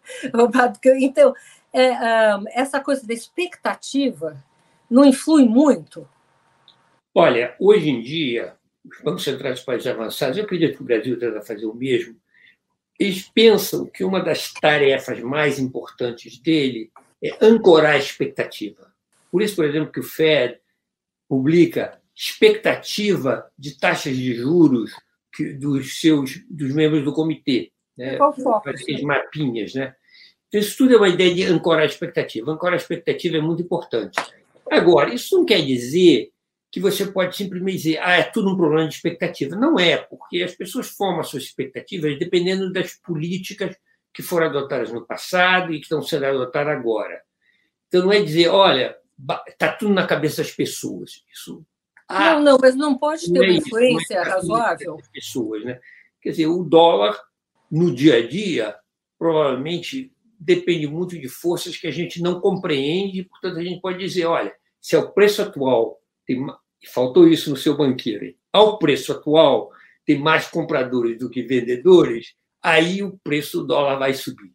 roubado. 0.34 0.80
Então, 1.00 1.34
é, 1.74 1.92
essa 2.54 2.80
coisa 2.80 3.06
da 3.06 3.14
expectativa 3.14 4.44
não 4.90 5.06
influi 5.06 5.46
muito? 5.46 6.08
Olha, 7.14 7.56
hoje 7.60 7.90
em 7.90 8.02
dia, 8.02 8.56
os 8.86 9.02
bancos 9.02 9.24
centrais 9.24 9.56
dos 9.56 9.66
países 9.66 9.88
avançados, 9.88 10.38
eu 10.38 10.44
acredito 10.44 10.78
que 10.78 10.84
o 10.84 10.86
Brasil 10.86 11.18
deve 11.18 11.42
fazer 11.42 11.66
o 11.66 11.74
mesmo, 11.74 12.16
eles 13.00 13.24
pensam 13.24 13.86
que 13.86 14.04
uma 14.04 14.22
das 14.22 14.52
tarefas 14.54 15.20
mais 15.20 15.60
importantes 15.60 16.40
dele 16.40 16.92
é 17.24 17.38
ancorar 17.42 17.94
a 17.94 17.98
expectativa. 17.98 18.92
Por 19.32 19.42
isso, 19.42 19.56
por 19.56 19.66
exemplo, 19.66 19.92
que 19.92 20.00
o 20.00 20.04
Fed 20.04 20.60
publica 21.28 22.02
expectativa 22.16 23.52
de 23.58 23.78
taxas 23.78 24.16
de 24.16 24.34
juros 24.34 24.92
dos 25.60 26.00
seus 26.00 26.44
dos 26.50 26.74
membros 26.74 27.04
do 27.04 27.14
comitê. 27.14 27.72
Né? 27.98 28.18
Qual 28.18 28.34
foco? 28.34 28.70
Aqueles 28.70 29.01
mapinhas, 29.01 29.74
né? 29.74 29.96
Então, 30.48 30.62
isso 30.62 30.77
tudo 30.77 30.94
é 30.94 30.98
uma 30.98 31.10
ideia 31.10 31.34
de 31.34 31.44
ancorar 31.44 31.84
a 31.84 31.86
expectativa. 31.86 32.51
Ancorar 32.51 32.75
a 32.75 32.77
expectativa 32.77 33.38
é 33.38 33.42
muito 33.42 33.62
importante. 33.62 34.18
Agora, 34.70 35.13
isso 35.13 35.38
não 35.38 35.46
quer 35.46 35.62
dizer 35.62 36.32
que 36.72 36.80
você 36.80 37.06
pode 37.08 37.36
simplesmente 37.36 37.77
dizer, 37.77 38.00
ah, 38.00 38.18
é 38.18 38.24
tudo 38.24 38.51
um 38.51 38.58
problema 38.58 38.88
de 38.88 38.96
expectativa. 38.96 39.56
Não 39.56 39.80
é, 39.80 39.98
porque 39.98 40.44
as 40.44 40.54
pessoas 40.54 40.88
formam 40.88 41.22
as 41.22 41.30
suas 41.30 41.44
expectativas 41.44 42.18
dependendo 42.20 42.72
das 42.72 42.94
políticas 42.94 43.75
que 44.13 44.22
foram 44.22 44.48
adotadas 44.48 44.92
no 44.92 45.06
passado 45.06 45.74
e 45.74 45.77
que 45.77 45.84
estão 45.84 46.01
sendo 46.01 46.25
adotadas 46.25 46.74
agora. 46.74 47.22
Então, 47.88 48.04
não 48.04 48.12
é 48.12 48.22
dizer, 48.22 48.50
olha, 48.50 48.98
está 49.48 49.72
tudo 49.72 49.94
na 49.94 50.06
cabeça 50.06 50.44
das 50.44 50.51
pessoas. 50.51 51.24
Isso, 51.34 51.66
ah, 52.08 52.36
não, 52.36 52.44
não, 52.44 52.58
mas 52.62 52.75
não 52.75 52.98
pode 52.98 53.25
ter 53.25 53.34
não 53.34 53.44
é 53.44 53.50
uma 53.50 53.58
influência 53.58 54.16
é 54.16 54.22
razoável. 54.22 54.98
Pessoas, 55.12 55.66
né? 55.66 55.80
Quer 56.22 56.32
dizer, 56.32 56.48
o 56.48 56.63
dólar, 56.63 57.20
no 57.71 57.93
dia 57.93 58.17
a 58.17 58.27
dia, 58.27 58.75
provavelmente 59.17 60.12
depende 60.39 60.88
muito 60.88 61.19
de 61.19 61.27
forças 61.27 61.77
que 61.77 61.88
a 61.88 61.91
gente 61.91 62.21
não 62.21 62.39
compreende, 62.39 63.24
portanto, 63.24 63.57
a 63.57 63.63
gente 63.63 63.81
pode 63.81 63.97
dizer, 63.97 64.25
olha, 64.25 64.53
se 64.79 64.95
é 64.95 65.00
o 65.00 65.12
preço 65.12 65.41
atual 65.41 66.00
tem, 66.25 66.45
faltou 66.88 67.27
isso 67.27 67.50
no 67.50 67.57
seu 67.57 67.75
banqueiro, 67.75 68.33
ao 68.53 68.77
preço 68.77 69.12
atual 69.12 69.71
tem 70.05 70.19
mais 70.19 70.47
compradores 70.47 71.17
do 71.17 71.29
que 71.29 71.41
vendedores, 71.41 72.36
aí 72.62 73.03
o 73.03 73.19
preço 73.24 73.59
do 73.59 73.67
dólar 73.67 73.97
vai 73.97 74.13
subir. 74.13 74.53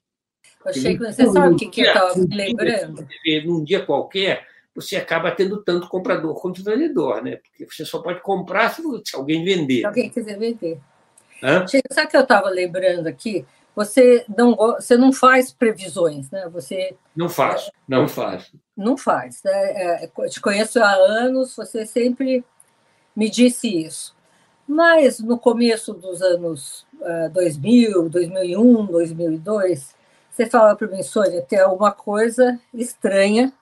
Eu 0.65 0.73
que 0.73 0.99
você 0.99 1.27
sabe 1.27 1.55
o 1.55 1.57
que, 1.57 1.67
que 1.67 1.81
eu 1.81 1.87
estava 1.87 2.15
me 2.17 2.37
lembrando. 2.37 3.07
Num 3.45 3.65
dia 3.65 3.85
qualquer, 3.85 4.47
você 4.75 4.97
acaba 4.97 5.33
tendo 5.33 5.63
tanto 5.63 5.89
comprador 5.89 6.41
quanto 6.41 6.63
vendedor, 6.63 7.23
né? 7.23 7.37
Porque 7.37 7.67
você 7.69 7.85
só 7.85 8.01
pode 8.01 8.23
comprar 8.23 8.71
se 8.71 8.83
alguém 9.15 9.45
vender. 9.45 9.81
Se 9.81 9.87
alguém 9.87 10.09
quiser 10.09 10.39
vender. 10.39 10.81
Hã? 11.43 11.67
Sabe 11.67 12.07
o 12.07 12.11
que 12.11 12.17
eu 12.17 12.23
estava 12.23 12.49
lembrando 12.49 13.07
aqui? 13.07 13.45
Você 13.75 14.25
não, 14.29 14.55
você 14.55 14.97
não 14.97 15.13
faz 15.13 15.51
previsões, 15.51 16.31
né? 16.31 16.49
Você 16.53 16.95
não 17.17 17.29
faz, 17.29 17.69
é, 17.69 17.71
não 17.89 18.07
faz. 18.07 18.53
Não 18.77 18.97
faz. 18.97 19.43
Né? 19.43 19.53
É, 19.53 20.11
eu 20.19 20.29
te 20.29 20.41
conheço 20.41 20.83
há 20.83 20.93
anos, 20.93 21.57
você 21.57 21.87
sempre 21.87 22.45
me 23.17 23.31
disse 23.31 23.69
isso. 23.69 24.15
Mas 24.69 25.19
no 25.19 25.39
começo 25.39 25.93
dos 25.93 26.23
anos 26.23 26.87
uh, 27.01 27.31
2000, 27.33 28.09
2001, 28.09 28.87
2002, 28.87 29.95
você 30.31 30.47
falava 30.47 30.77
para 30.77 30.89
mim, 30.89 31.03
Sônia, 31.03 31.43
tem 31.43 31.59
alguma 31.59 31.93
coisa 31.93 32.59
estranha 32.73 33.53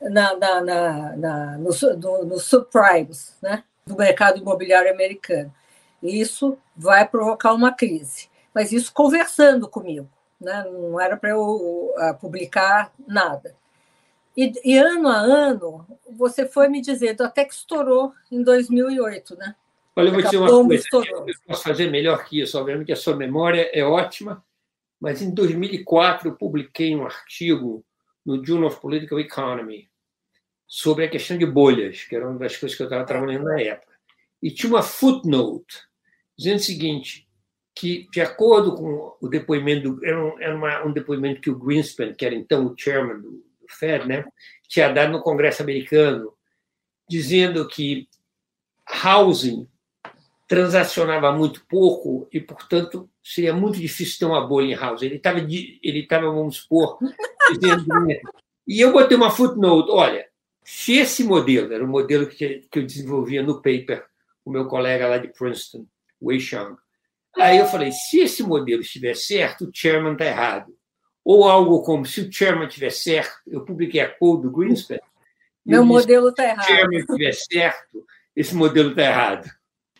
na, 0.00 0.36
na, 0.36 0.60
na, 0.60 1.16
na 1.16 1.58
no, 1.58 1.70
no, 1.96 2.24
no 2.24 2.38
subprimes, 2.38 3.36
né? 3.42 3.62
do 3.86 3.96
mercado 3.96 4.38
imobiliário 4.38 4.90
americano. 4.90 5.52
Isso 6.02 6.58
vai 6.76 7.06
provocar 7.06 7.52
uma 7.52 7.72
crise 7.72 8.28
mas 8.56 8.72
isso 8.72 8.90
conversando 8.90 9.68
comigo, 9.68 10.08
né? 10.40 10.64
não 10.64 10.98
era 10.98 11.14
para 11.14 11.28
eu 11.28 11.42
uh, 11.42 12.18
publicar 12.18 12.90
nada. 13.06 13.54
E, 14.34 14.50
e, 14.64 14.78
ano 14.78 15.08
a 15.08 15.18
ano, 15.18 15.86
você 16.10 16.48
foi 16.48 16.66
me 16.66 16.80
dizendo, 16.80 17.22
até 17.22 17.44
que 17.44 17.52
estourou 17.52 18.14
em 18.32 18.42
2008, 18.42 19.36
né? 19.36 19.54
Olha, 19.94 20.08
eu 20.08 20.12
vou 20.12 20.22
dizer 20.22 20.38
uma 20.38 20.48
coisa, 20.48 20.86
eu 20.90 21.26
posso 21.46 21.64
fazer 21.64 21.90
melhor 21.90 22.24
que 22.24 22.40
isso, 22.40 22.58
obviamente 22.58 22.90
a 22.90 22.96
sua 22.96 23.14
memória 23.14 23.70
é 23.74 23.84
ótima, 23.84 24.42
mas 24.98 25.20
em 25.20 25.34
2004 25.34 26.28
eu 26.28 26.34
publiquei 26.34 26.96
um 26.96 27.04
artigo 27.04 27.84
no 28.24 28.42
Journal 28.42 28.68
of 28.68 28.80
Political 28.80 29.20
Economy 29.20 29.90
sobre 30.66 31.04
a 31.04 31.10
questão 31.10 31.36
de 31.36 31.44
bolhas, 31.44 32.04
que 32.04 32.16
era 32.16 32.26
uma 32.26 32.38
das 32.38 32.56
coisas 32.56 32.74
que 32.74 32.82
eu 32.82 32.86
estava 32.86 33.04
trabalhando 33.04 33.44
na 33.44 33.60
época. 33.60 33.95
E 34.46 34.50
tinha 34.52 34.72
uma 34.72 34.82
footnote 34.82 35.82
dizendo 36.38 36.58
o 36.58 36.62
seguinte: 36.62 37.26
que, 37.74 38.06
de 38.12 38.20
acordo 38.20 38.76
com 38.76 39.16
o 39.20 39.28
depoimento, 39.28 39.98
era, 40.04 40.24
um, 40.24 40.40
era 40.40 40.54
uma, 40.54 40.84
um 40.84 40.92
depoimento 40.92 41.40
que 41.40 41.50
o 41.50 41.58
Greenspan, 41.58 42.14
que 42.14 42.24
era 42.24 42.32
então 42.32 42.66
o 42.68 42.74
chairman 42.78 43.20
do, 43.20 43.30
do 43.32 43.66
Fed, 43.68 44.06
né, 44.06 44.24
tinha 44.68 44.88
dado 44.88 45.10
no 45.10 45.20
Congresso 45.20 45.64
americano, 45.64 46.32
dizendo 47.10 47.66
que 47.66 48.08
housing 49.04 49.68
transacionava 50.46 51.32
muito 51.32 51.66
pouco 51.66 52.28
e, 52.32 52.40
portanto, 52.40 53.10
seria 53.24 53.52
muito 53.52 53.80
difícil 53.80 54.20
ter 54.20 54.26
uma 54.26 54.46
bolha 54.46 54.72
em 54.72 54.78
housing. 54.78 55.06
Ele 55.06 55.16
estava, 55.16 55.40
ele 55.40 55.80
estava 55.82 56.30
vamos 56.30 56.58
supor, 56.58 56.98
dizendo... 57.50 57.84
e 58.64 58.80
eu 58.80 58.92
botei 58.92 59.16
uma 59.16 59.28
footnote, 59.28 59.90
olha, 59.90 60.24
se 60.62 60.98
esse 60.98 61.24
modelo, 61.24 61.72
era 61.72 61.84
o 61.84 61.88
modelo 61.88 62.28
que, 62.28 62.64
que 62.70 62.78
eu 62.78 62.86
desenvolvia 62.86 63.42
no 63.42 63.56
paper, 63.56 64.06
o 64.46 64.50
meu 64.50 64.66
colega 64.66 65.06
lá 65.06 65.18
de 65.18 65.28
Princeton, 65.28 65.86
Wei 66.22 66.40
Xiang, 66.40 66.76
Aí 67.36 67.58
eu 67.58 67.66
falei: 67.66 67.92
se 67.92 68.20
esse 68.20 68.42
modelo 68.42 68.80
estiver 68.80 69.14
certo, 69.14 69.66
o 69.66 69.70
chairman 69.72 70.12
está 70.12 70.24
errado. 70.24 70.74
Ou 71.24 71.44
algo 71.44 71.82
como: 71.82 72.06
se 72.06 72.22
o 72.22 72.32
chairman 72.32 72.66
estiver 72.66 72.90
certo, 72.90 73.36
eu 73.46 73.64
publiquei 73.64 74.00
a 74.00 74.08
code 74.08 74.42
do 74.42 74.50
Greenspan. 74.50 74.98
Meu 75.64 75.84
modelo 75.84 76.30
está 76.30 76.44
errado. 76.44 76.64
Se 76.64 76.72
o 76.72 76.76
chairman 76.76 76.98
estiver 77.00 77.32
certo, 77.32 78.06
esse 78.34 78.54
modelo 78.54 78.90
está 78.90 79.02
errado. 79.02 79.50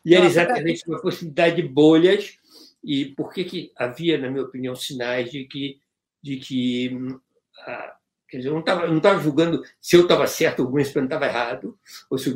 E 0.04 0.14
era 0.14 0.24
exatamente 0.24 0.88
uma 0.88 1.00
possibilidade 1.00 1.56
de 1.56 1.68
bolhas, 1.68 2.38
e 2.82 3.06
por 3.06 3.32
que, 3.32 3.44
que 3.44 3.72
havia, 3.76 4.16
na 4.16 4.30
minha 4.30 4.44
opinião, 4.44 4.76
sinais 4.76 5.30
de 5.30 5.44
que, 5.44 5.80
de 6.22 6.36
que 6.36 6.90
hum, 6.94 7.20
a, 7.66 7.96
Quer 8.28 8.38
dizer, 8.38 8.48
eu 8.48 8.54
não 8.54 8.60
estava 8.60 8.86
não 8.88 8.98
tava 8.98 9.20
julgando 9.20 9.62
se 9.80 9.94
eu 9.94 10.02
estava 10.02 10.26
certo 10.26 10.60
ou 10.60 10.66
o 10.66 10.70
Greenspan 10.72 11.04
estava 11.04 11.26
errado, 11.26 11.78
ou 12.10 12.18
se 12.18 12.30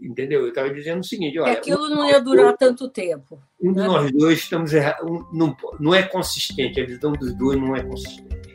entendeu? 0.00 0.40
Eu 0.40 0.48
estava 0.48 0.72
dizendo 0.72 1.00
o 1.00 1.04
seguinte: 1.04 1.38
olha. 1.38 1.52
Aquilo 1.52 1.90
não 1.90 2.08
ia 2.08 2.18
durar 2.18 2.56
tanto 2.56 2.88
tempo. 2.88 3.38
Um 3.60 3.72
né? 3.72 3.82
de 3.82 3.88
nós 3.88 4.12
dois 4.12 4.38
estamos 4.38 4.72
errados. 4.72 5.06
Um, 5.06 5.26
não, 5.34 5.54
não 5.78 5.94
é 5.94 6.02
consistente, 6.02 6.80
a 6.80 6.86
visão 6.86 7.12
dos 7.12 7.34
dois 7.34 7.60
não 7.60 7.76
é 7.76 7.82
consistente. 7.82 8.54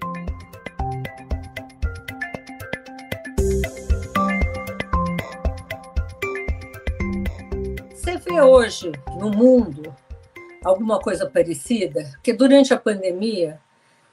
Você 7.94 8.18
vê 8.18 8.42
hoje 8.42 8.92
no 9.20 9.30
mundo 9.30 9.96
alguma 10.64 11.00
coisa 11.00 11.30
parecida? 11.30 12.10
Porque 12.14 12.34
durante 12.34 12.74
a 12.74 12.78
pandemia 12.80 13.62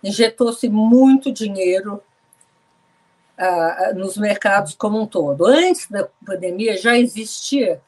injetou-se 0.04 0.68
muito 0.68 1.32
dinheiro 1.32 2.02
nos 3.94 4.16
mercados 4.16 4.74
como 4.74 5.00
um 5.00 5.06
todo. 5.06 5.46
Antes 5.46 5.88
da 5.90 6.08
pandemia 6.24 6.76
já 6.76 6.96
existia 6.96 7.80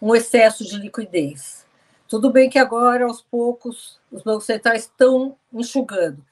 um 0.00 0.14
excesso 0.14 0.64
de 0.64 0.76
liquidez. 0.76 1.64
Tudo 2.08 2.30
bem 2.30 2.50
que 2.50 2.58
agora, 2.58 3.04
aos 3.04 3.22
poucos, 3.22 3.98
os 4.12 4.22
bancos 4.22 4.44
centrais 4.44 4.82
estão 4.82 5.36
enxugando. 5.52 6.24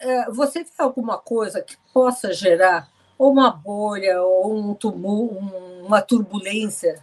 É, 0.00 0.30
você 0.30 0.64
vê 0.64 0.70
alguma 0.78 1.16
coisa 1.16 1.62
que 1.62 1.76
possa 1.92 2.32
gerar 2.32 2.88
ou 3.16 3.32
uma 3.32 3.50
bolha 3.50 4.20
ou 4.22 4.54
um 4.54 4.74
tumulto, 4.74 5.38
uma 5.84 6.02
turbulência? 6.02 7.02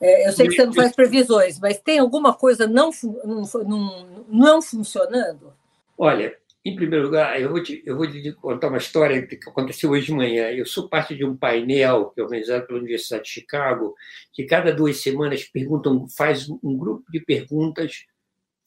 É, 0.00 0.28
eu 0.28 0.32
sei 0.32 0.48
que 0.48 0.56
você 0.56 0.66
não 0.66 0.74
faz 0.74 0.94
previsões, 0.94 1.58
mas 1.58 1.78
tem 1.78 1.98
alguma 1.98 2.34
coisa 2.34 2.66
não, 2.66 2.90
não, 3.24 4.06
não 4.28 4.60
funcionando? 4.60 5.54
Olha, 5.96 6.36
em 6.66 6.74
primeiro 6.74 7.04
lugar, 7.04 7.40
eu 7.40 7.48
vou, 7.48 7.62
te, 7.62 7.80
eu 7.86 7.96
vou 7.96 8.10
te 8.10 8.32
contar 8.32 8.66
uma 8.66 8.78
história 8.78 9.24
que 9.24 9.36
aconteceu 9.48 9.90
hoje 9.90 10.06
de 10.06 10.12
manhã. 10.12 10.50
Eu 10.50 10.66
sou 10.66 10.88
parte 10.88 11.14
de 11.14 11.24
um 11.24 11.36
painel 11.36 12.10
que 12.10 12.20
é 12.20 12.24
organizado 12.24 12.66
pela 12.66 12.80
Universidade 12.80 13.22
de 13.22 13.30
Chicago, 13.30 13.94
que 14.32 14.42
cada 14.44 14.74
duas 14.74 14.96
semanas 14.96 15.44
perguntam, 15.44 16.08
faz 16.08 16.48
um 16.50 16.76
grupo 16.76 17.04
de 17.08 17.20
perguntas, 17.20 18.04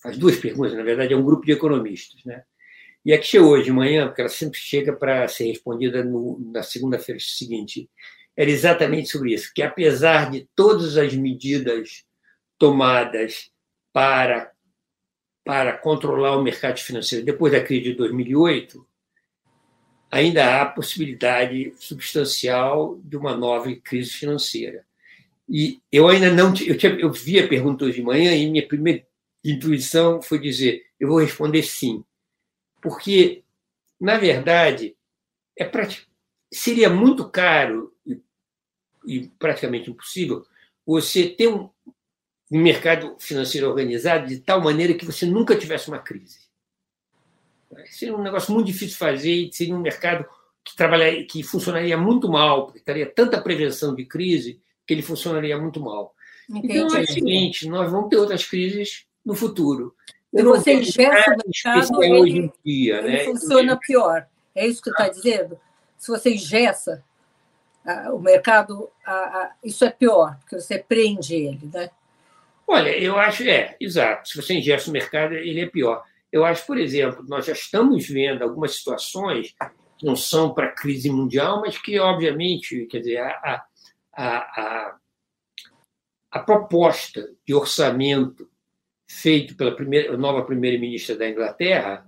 faz 0.01 0.17
duas 0.17 0.37
perguntas, 0.37 0.75
na 0.75 0.83
verdade, 0.83 1.13
é 1.13 1.17
um 1.17 1.25
grupo 1.25 1.45
de 1.45 1.51
economistas. 1.51 2.23
Né? 2.23 2.41
E 3.03 3.11
a 3.11 3.19
que 3.19 3.27
chegou 3.27 3.49
hoje 3.49 3.65
de 3.65 3.73
manhã, 3.73 4.07
porque 4.07 4.21
ela 4.21 4.29
sempre 4.29 4.57
chega 4.57 4.93
para 4.93 5.27
ser 5.27 5.47
respondida 5.47 6.01
no, 6.01 6.39
na 6.53 6.63
segunda-feira 6.63 7.19
seguinte, 7.19 7.89
era 8.33 8.49
exatamente 8.49 9.09
sobre 9.09 9.33
isso, 9.33 9.51
que 9.53 9.61
apesar 9.61 10.31
de 10.31 10.47
todas 10.55 10.95
as 10.95 11.13
medidas 11.13 12.05
tomadas 12.57 13.51
para 13.91 14.53
para 15.49 15.75
controlar 15.75 16.37
o 16.37 16.43
mercado 16.43 16.77
financeiro 16.77 17.25
depois 17.25 17.51
da 17.51 17.59
crise 17.59 17.85
de 17.85 17.93
2008, 17.95 18.85
ainda 20.11 20.61
há 20.61 20.65
possibilidade 20.67 21.73
substancial 21.79 22.99
de 23.03 23.17
uma 23.17 23.35
nova 23.35 23.75
crise 23.77 24.11
financeira. 24.11 24.85
E 25.49 25.81
eu 25.91 26.07
ainda 26.07 26.31
não 26.31 26.49
eu, 26.49 26.77
tinha, 26.77 26.93
eu 26.99 27.11
vi 27.11 27.39
a 27.39 27.47
pergunta 27.47 27.83
hoje 27.83 27.95
de 27.95 28.03
manhã 28.03 28.35
e 28.35 28.47
minha 28.47 28.67
primeira 28.67 29.03
intuição 29.43 30.21
foi 30.21 30.37
dizer 30.37 30.83
eu 30.99 31.07
vou 31.07 31.19
responder 31.19 31.63
sim, 31.63 32.03
porque 32.79 33.43
na 33.99 34.19
verdade 34.19 34.95
é 35.57 35.67
seria 36.53 36.91
muito 36.91 37.27
caro 37.27 37.91
e, 38.05 38.21
e 39.03 39.27
praticamente 39.39 39.89
impossível 39.89 40.45
você 40.85 41.27
ter 41.27 41.47
um, 41.47 41.71
um 42.51 42.59
mercado 42.61 43.15
financeiro 43.19 43.67
organizado 43.67 44.27
de 44.27 44.39
tal 44.39 44.61
maneira 44.61 44.93
que 44.93 45.05
você 45.05 45.25
nunca 45.25 45.55
tivesse 45.55 45.87
uma 45.87 45.99
crise. 45.99 46.39
Seria 47.91 48.15
um 48.15 48.21
negócio 48.21 48.53
muito 48.53 48.67
difícil 48.67 48.89
de 48.89 48.97
fazer, 48.97 49.49
seria 49.53 49.75
um 49.75 49.81
mercado 49.81 50.25
que 50.63 50.75
trabalharia, 50.75 51.25
que 51.25 51.43
funcionaria 51.43 51.97
muito 51.97 52.27
mal, 52.27 52.65
porque 52.65 52.79
teria 52.79 53.05
tanta 53.05 53.39
prevenção 53.39 53.93
de 53.93 54.05
crise 54.05 54.59
que 54.85 54.93
ele 54.93 55.03
funcionaria 55.03 55.57
muito 55.57 55.79
mal. 55.79 56.15
Entendi. 56.49 56.79
Então 56.79 56.97
é 56.97 57.01
o 57.01 57.07
seguinte, 57.07 57.67
nós 57.67 57.91
vamos 57.91 58.09
ter 58.09 58.17
outras 58.17 58.43
crises 58.45 59.05
no 59.23 59.35
futuro. 59.35 59.95
Se 60.35 60.43
você 60.43 60.73
ingessa 60.73 61.31
o 61.31 61.37
mercado, 61.45 62.03
ele, 62.03 62.19
hoje 62.19 62.37
em 62.37 62.53
dia, 62.65 62.97
ele 62.97 63.07
né? 63.07 63.23
funciona 63.25 63.77
pior. 63.77 64.27
É 64.55 64.65
isso 64.65 64.81
que 64.81 64.89
está 64.89 65.07
dizendo? 65.07 65.59
Se 65.97 66.07
você 66.07 66.33
ingessa 66.33 67.03
o 68.11 68.19
mercado, 68.19 68.89
isso 69.63 69.85
é 69.85 69.89
pior, 69.91 70.37
porque 70.39 70.59
você 70.59 70.79
prende 70.79 71.35
ele, 71.35 71.69
né? 71.71 71.89
Olha, 72.71 72.95
eu 72.95 73.17
acho, 73.17 73.41
é, 73.49 73.75
exato. 73.79 74.29
Se 74.29 74.39
você 74.39 74.53
ingessa 74.53 74.91
o 74.91 74.93
mercado, 74.93 75.33
ele 75.33 75.61
é 75.61 75.65
pior. 75.65 76.03
Eu 76.31 76.45
acho, 76.45 76.67
por 76.67 76.77
exemplo, 76.77 77.25
nós 77.27 77.47
já 77.47 77.53
estamos 77.53 78.07
vendo 78.07 78.43
algumas 78.43 78.75
situações 78.75 79.55
que 79.97 80.05
não 80.05 80.15
são 80.15 80.53
para 80.53 80.71
crise 80.71 81.09
mundial, 81.09 81.61
mas 81.61 81.79
que, 81.79 81.99
obviamente, 81.99 82.85
quer 82.85 82.99
dizer, 82.99 83.17
a, 83.17 83.65
a, 84.13 84.23
a, 84.23 84.97
a 86.29 86.39
proposta 86.39 87.27
de 87.43 87.55
orçamento 87.55 88.47
feito 89.09 89.55
pela 89.55 89.75
primeira, 89.75 90.15
nova 90.15 90.45
primeira-ministra 90.45 91.15
da 91.15 91.27
Inglaterra 91.27 92.07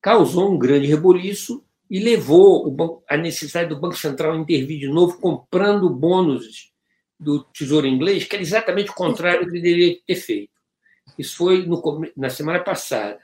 causou 0.00 0.52
um 0.52 0.58
grande 0.58 0.86
reboliço 0.86 1.64
e 1.90 1.98
levou 1.98 3.02
a 3.08 3.16
necessidade 3.16 3.68
do 3.68 3.80
Banco 3.80 3.96
Central 3.96 4.36
intervir 4.36 4.78
de 4.78 4.86
novo, 4.86 5.18
comprando 5.18 5.90
bônus 5.90 6.69
do 7.20 7.44
Tesouro 7.44 7.86
Inglês, 7.86 8.24
que 8.24 8.34
era 8.34 8.42
exatamente 8.42 8.90
o 8.90 8.94
contrário 8.94 9.44
do 9.44 9.52
que 9.52 9.60
deveria 9.60 9.98
ter 10.06 10.16
feito. 10.16 10.52
Isso 11.18 11.36
foi 11.36 11.66
no, 11.66 11.82
na 12.16 12.30
semana 12.30 12.60
passada. 12.60 13.20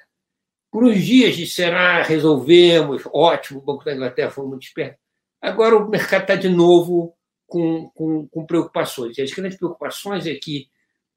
Por 0.70 0.84
uns 0.84 1.02
dias 1.02 1.34
disseram, 1.34 1.78
ah, 1.78 2.02
resolvemos, 2.02 3.02
ótimo, 3.12 3.60
o 3.60 3.62
Banco 3.62 3.84
da 3.84 3.94
Inglaterra 3.94 4.30
foi 4.30 4.46
muito 4.46 4.64
esperto. 4.64 4.98
Agora 5.40 5.76
o 5.76 5.88
mercado 5.88 6.22
está 6.22 6.34
de 6.34 6.50
novo 6.50 7.16
com, 7.46 7.88
com, 7.94 8.28
com, 8.28 8.44
preocupações. 8.44 9.16
E 9.16 9.22
as 9.22 9.32
grandes 9.32 9.56
preocupações 9.56 10.26
é 10.26 10.34
que 10.34 10.68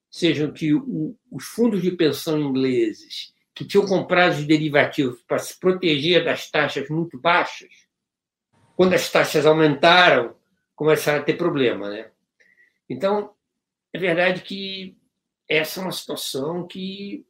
sejam 0.09 0.53
que 0.53 0.74
o, 0.74 1.17
os 1.29 1.43
fundos 1.45 1.81
de 1.81 1.91
pensão 1.91 2.39
ingleses 2.39 3.33
que 3.53 3.65
tinham 3.65 3.86
comprado 3.86 4.38
os 4.38 4.45
derivativos 4.45 5.21
para 5.27 5.39
se 5.39 5.59
proteger 5.59 6.24
das 6.24 6.50
taxas 6.50 6.88
muito 6.88 7.19
baixas, 7.19 7.69
quando 8.77 8.93
as 8.93 9.12
taxas 9.12 9.45
aumentaram, 9.45 10.33
começaram 10.74 11.19
a 11.19 11.24
ter 11.24 11.33
problema. 11.33 11.89
Né? 11.89 12.09
Então, 12.89 13.34
é 13.93 14.00
verdade 14.00 14.41
que 14.41 14.98
essa 15.48 15.79
é 15.79 15.84
uma 15.84 15.91
situação 15.91 16.67
que 16.67 17.25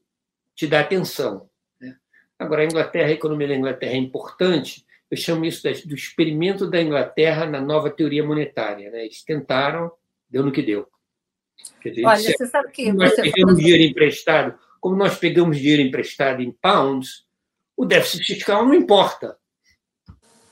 te 0.55 0.67
dá 0.67 0.81
atenção. 0.81 1.49
Né? 1.79 1.95
Agora, 2.37 2.61
a 2.61 2.65
Inglaterra, 2.65 3.07
a 3.07 3.13
economia 3.13 3.47
da 3.47 3.55
Inglaterra 3.55 3.93
é 3.93 3.97
importante, 3.97 4.85
eu 5.09 5.17
chamo 5.17 5.43
isso 5.45 5.63
do 5.87 5.95
experimento 5.95 6.69
da 6.69 6.81
Inglaterra 6.81 7.45
na 7.45 7.59
nova 7.59 7.89
teoria 7.89 8.23
monetária. 8.23 8.91
Né? 8.91 9.05
Eles 9.05 9.23
tentaram, 9.23 9.91
deu 10.29 10.43
no 10.43 10.51
que 10.51 10.61
deu. 10.61 10.87
Dizer, 11.83 12.05
Olha, 12.05 12.19
você 12.19 12.47
sabe 12.47 12.71
que. 12.71 12.91
Nós 12.93 13.15
pegamos 13.15 13.57
dinheiro 13.57 13.83
emprestado, 13.83 14.57
como 14.79 14.95
nós 14.95 15.17
pegamos 15.17 15.57
dinheiro 15.57 15.81
emprestado 15.81 16.41
em 16.41 16.51
pounds, 16.51 17.25
o 17.75 17.85
déficit 17.85 18.25
fiscal 18.35 18.65
não 18.65 18.73
importa. 18.73 19.37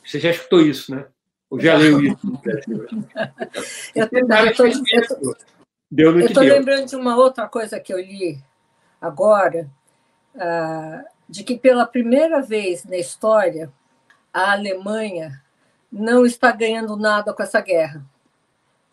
Você 0.03 0.19
já 0.19 0.31
escutou 0.31 0.61
isso, 0.61 0.93
né? 0.93 1.07
Ou 1.49 1.59
já 1.59 1.75
leu 1.75 2.01
isso? 2.01 2.19
eu 3.95 4.03
estou 6.19 6.43
lembrando 6.43 6.87
de 6.87 6.95
uma 6.95 7.15
outra 7.15 7.47
coisa 7.47 7.79
que 7.79 7.93
eu 7.93 7.99
li 7.99 8.37
agora, 9.01 9.69
ah, 10.35 11.05
de 11.27 11.43
que 11.43 11.57
pela 11.57 11.85
primeira 11.85 12.41
vez 12.41 12.83
na 12.83 12.97
história 12.97 13.71
a 14.33 14.51
Alemanha 14.51 15.41
não 15.91 16.25
está 16.25 16.51
ganhando 16.51 16.97
nada 16.97 17.33
com 17.33 17.41
essa 17.41 17.61
guerra. 17.61 18.05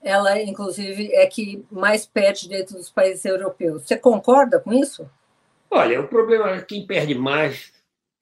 Ela, 0.02 0.40
inclusive, 0.40 1.12
é 1.12 1.26
que 1.26 1.64
mais 1.70 2.06
perde 2.06 2.48
dentro 2.48 2.76
dos 2.76 2.90
países 2.90 3.24
europeus. 3.24 3.82
Você 3.82 3.96
concorda 3.96 4.60
com 4.60 4.72
isso? 4.72 5.10
Olha, 5.70 6.00
o 6.00 6.06
problema 6.06 6.50
é 6.50 6.62
quem 6.62 6.86
perde 6.86 7.14
mais 7.14 7.72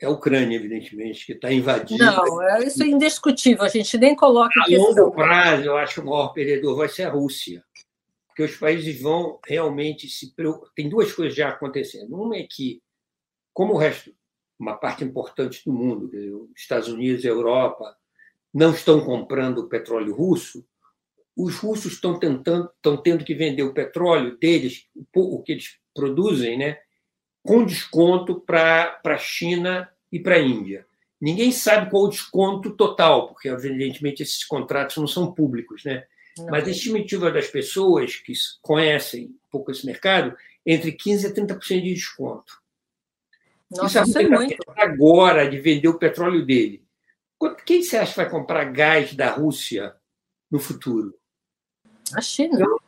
é 0.05 0.07
a 0.07 0.11
Ucrânia, 0.11 0.57
evidentemente, 0.57 1.25
que 1.25 1.33
está 1.33 1.53
invadida. 1.53 2.05
Não, 2.05 2.43
é, 2.43 2.65
isso 2.65 2.83
é 2.83 2.87
indiscutível, 2.87 3.65
a 3.65 3.69
gente 3.69 3.97
nem 3.99 4.17
coloca 4.17 4.61
A 4.61 4.77
longo 4.77 5.13
prazo, 5.13 5.65
eu 5.65 5.77
acho 5.77 5.95
que 5.95 6.01
o 6.01 6.07
maior 6.07 6.29
perdedor 6.33 6.77
vai 6.77 6.89
ser 6.89 7.05
a 7.05 7.11
Rússia. 7.11 7.65
Porque 8.27 8.43
os 8.43 8.57
países 8.57 9.01
vão 9.01 9.39
realmente 9.47 10.09
se 10.09 10.35
preocupar. 10.35 10.71
Tem 10.75 10.89
duas 10.89 11.13
coisas 11.13 11.37
já 11.37 11.51
acontecendo. 11.51 12.15
Uma 12.17 12.37
é 12.37 12.47
que, 12.49 12.83
como 13.53 13.75
o 13.75 13.77
resto 13.77 14.15
uma 14.63 14.77
parte 14.77 15.03
importante 15.03 15.61
do 15.67 15.73
mundo, 15.73 16.07
os 16.07 16.61
Estados 16.61 16.89
Unidos 16.89 17.25
e 17.25 17.29
a 17.29 17.33
Europa, 17.33 17.97
não 18.55 18.73
estão 18.73 19.05
comprando 19.05 19.69
petróleo 19.69 20.15
russo, 20.15 20.65
os 21.37 21.57
russos 21.57 21.95
estão 21.95 22.19
tentando, 22.19 22.71
estão 22.77 22.97
tendo 22.97 23.25
que 23.25 23.35
vender 23.35 23.65
o 23.65 23.75
petróleo 23.75 24.39
deles, 24.39 24.87
o 25.17 25.43
que 25.43 25.53
eles 25.53 25.79
produzem, 25.93 26.59
né, 26.59 26.79
com 27.43 27.65
desconto 27.65 28.41
para 28.41 29.01
a 29.05 29.19
China 29.19 29.92
e 30.13 30.21
para 30.21 30.37
a 30.37 30.41
Índia. 30.41 30.87
Ninguém 31.21 31.51
sabe 31.51 31.91
qual 31.91 32.05
o 32.05 32.09
desconto 32.09 32.77
total, 32.77 33.29
porque, 33.29 33.49
evidentemente, 33.49 34.23
esses 34.23 34.45
contratos 34.45 34.97
não 34.97 35.07
são 35.07 35.33
públicos. 35.33 35.85
Né? 35.85 36.05
Mas 36.51 36.67
a 36.67 36.71
estimativa 36.71 37.31
das 37.31 37.47
pessoas 37.47 38.17
que 38.17 38.33
conhecem 38.61 39.27
um 39.27 39.51
pouco 39.51 39.71
esse 39.71 39.87
mercado, 39.87 40.37
entre 40.67 40.93
15% 40.93 41.31
a 41.31 41.57
30% 41.59 41.81
de 41.81 41.95
desconto. 41.95 42.61
Nossa, 43.71 44.03
isso 44.03 44.19
é 44.19 44.29
muito. 44.29 44.57
Agora 44.77 45.49
de 45.49 45.59
vender 45.59 45.89
o 45.89 45.99
petróleo 45.99 46.45
dele. 46.45 46.85
Quem 47.65 47.83
você 47.83 47.97
acha 47.97 48.13
que 48.13 48.17
vai 48.19 48.31
comprar 48.31 48.65
gás 48.67 49.15
da 49.15 49.31
Rússia 49.31 49.95
no 50.51 50.61
futuro? 50.61 51.17
A 52.15 52.21
China. 52.21 52.55
Então, 52.55 52.79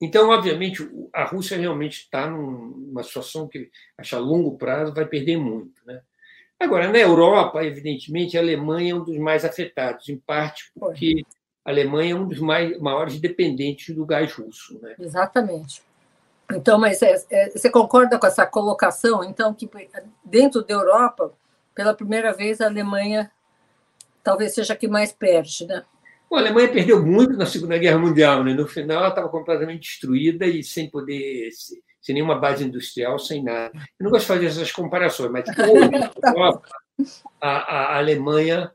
então 0.00 0.28
obviamente, 0.30 0.88
a 1.12 1.24
Rússia 1.24 1.58
realmente 1.58 2.00
está 2.00 2.30
numa 2.30 3.02
situação 3.02 3.48
que, 3.48 3.70
acho 3.98 4.16
a 4.16 4.18
longo 4.18 4.56
prazo, 4.56 4.94
vai 4.94 5.06
perder 5.06 5.36
muito. 5.36 5.84
Né? 5.84 6.02
Agora, 6.62 6.88
na 6.88 6.98
Europa, 6.98 7.64
evidentemente, 7.64 8.38
a 8.38 8.40
Alemanha 8.40 8.92
é 8.92 8.94
um 8.94 9.02
dos 9.02 9.18
mais 9.18 9.44
afetados, 9.44 10.08
em 10.08 10.16
parte 10.16 10.70
porque 10.78 11.24
a 11.64 11.70
Alemanha 11.70 12.12
é 12.12 12.16
um 12.16 12.28
dos 12.28 12.38
mais, 12.38 12.78
maiores 12.78 13.18
dependentes 13.18 13.92
do 13.92 14.06
gás 14.06 14.32
russo. 14.32 14.78
Né? 14.80 14.94
Exatamente. 14.96 15.82
Então, 16.52 16.78
mas 16.78 17.02
é, 17.02 17.20
é, 17.30 17.50
você 17.50 17.68
concorda 17.68 18.16
com 18.16 18.26
essa 18.26 18.46
colocação? 18.46 19.24
Então, 19.24 19.52
que 19.52 19.68
dentro 20.24 20.62
da 20.62 20.72
Europa, 20.72 21.32
pela 21.74 21.94
primeira 21.94 22.32
vez, 22.32 22.60
a 22.60 22.66
Alemanha 22.66 23.28
talvez 24.22 24.54
seja 24.54 24.74
a 24.74 24.76
que 24.76 24.86
mais 24.86 25.12
perde, 25.12 25.66
né? 25.66 25.82
Bom, 26.30 26.36
a 26.36 26.40
Alemanha 26.40 26.68
perdeu 26.68 27.04
muito 27.04 27.36
na 27.36 27.44
Segunda 27.44 27.76
Guerra 27.76 27.98
Mundial, 27.98 28.44
né? 28.44 28.54
No 28.54 28.68
final, 28.68 28.98
ela 28.98 29.08
estava 29.08 29.28
completamente 29.28 29.88
destruída 29.88 30.46
e 30.46 30.62
sem 30.62 30.88
poder, 30.88 31.50
sem 32.02 32.14
nenhuma 32.14 32.34
base 32.34 32.64
industrial, 32.64 33.18
sem 33.18 33.42
nada. 33.42 33.72
Eu 33.98 34.04
não 34.04 34.10
gosto 34.10 34.22
de 34.22 34.28
fazer 34.28 34.46
essas 34.46 34.72
comparações, 34.72 35.30
mas 35.30 35.44
na 36.20 36.30
Europa, 36.30 36.68
a, 37.40 37.50
a 37.50 37.98
Alemanha 37.98 38.70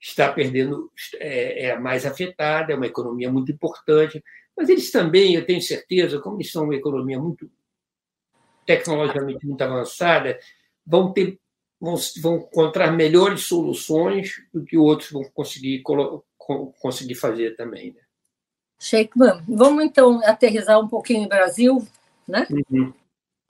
está 0.00 0.32
perdendo, 0.32 0.90
é, 1.16 1.66
é 1.66 1.72
a 1.72 1.80
mais 1.80 2.06
afetada, 2.06 2.72
é 2.72 2.76
uma 2.76 2.86
economia 2.86 3.30
muito 3.30 3.52
importante. 3.52 4.22
Mas 4.56 4.68
eles 4.68 4.90
também, 4.90 5.34
eu 5.34 5.44
tenho 5.44 5.60
certeza, 5.60 6.20
como 6.20 6.36
eles 6.36 6.50
são 6.50 6.64
uma 6.64 6.74
economia 6.74 7.18
muito 7.18 7.50
tecnologicamente 8.64 9.46
muito 9.46 9.62
avançada, 9.62 10.38
vão 10.86 11.12
ter 11.12 11.38
vão, 11.80 11.96
vão 12.20 12.36
encontrar 12.36 12.92
melhores 12.92 13.44
soluções 13.44 14.34
do 14.52 14.62
que 14.64 14.76
outros 14.76 15.10
vão 15.10 15.24
conseguir 15.32 15.82
conseguir 16.78 17.14
fazer 17.14 17.56
também. 17.56 17.92
Né? 17.92 18.00
Sheikman, 18.78 19.42
vamos 19.48 19.84
então 19.84 20.20
aterrizar 20.24 20.78
um 20.78 20.88
pouquinho 20.88 21.22
no 21.22 21.28
Brasil, 21.28 21.86
né? 22.30 22.46
Uhum. 22.70 22.92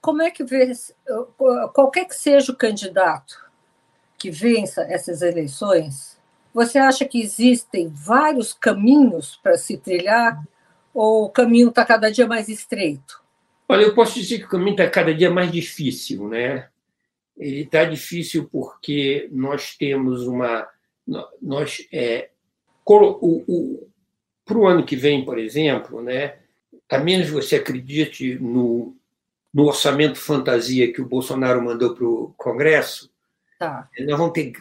Como 0.01 0.23
é 0.23 0.31
que 0.31 0.43
vê, 0.43 0.73
qualquer 1.75 2.07
que 2.07 2.15
seja 2.15 2.53
o 2.53 2.57
candidato 2.57 3.39
que 4.19 4.31
vença 4.31 4.83
essas 4.83 5.23
eleições, 5.23 6.19
você 6.53 6.79
acha 6.79 7.05
que 7.05 7.21
existem 7.21 7.89
vários 7.89 8.53
caminhos 8.53 9.39
para 9.43 9.57
se 9.57 9.77
trilhar 9.77 10.43
ou 10.93 11.25
o 11.25 11.31
caminho 11.31 11.69
está 11.69 11.85
cada 11.85 12.11
dia 12.11 12.27
mais 12.27 12.49
estreito? 12.49 13.23
Olha, 13.69 13.83
eu 13.83 13.95
posso 13.95 14.15
dizer 14.15 14.39
que 14.39 14.47
o 14.47 14.49
caminho 14.49 14.73
está 14.73 14.89
cada 14.89 15.15
dia 15.15 15.31
mais 15.31 15.53
difícil, 15.53 16.29
né? 16.29 16.69
Ele 17.37 17.61
está 17.61 17.85
difícil 17.85 18.49
porque 18.51 19.29
nós 19.31 19.77
temos 19.77 20.27
uma, 20.27 20.69
nós 21.41 21.87
é, 21.93 22.31
para 22.85 24.59
o 24.59 24.67
ano 24.67 24.85
que 24.85 24.97
vem, 24.97 25.25
por 25.25 25.39
exemplo, 25.39 26.03
né? 26.03 26.40
A 26.91 26.99
menos 26.99 27.29
que 27.29 27.33
você 27.33 27.57
acredite 27.57 28.37
no, 28.39 28.97
no 29.53 29.65
orçamento 29.65 30.19
fantasia 30.19 30.93
que 30.93 31.01
o 31.01 31.09
Bolsonaro 31.09 31.63
mandou 31.63 31.95
para 31.95 32.05
o 32.05 32.35
Congresso, 32.37 33.11
tá. 33.59 33.89
nós 34.01 34.19
vamos 34.19 34.33
ter 34.33 34.53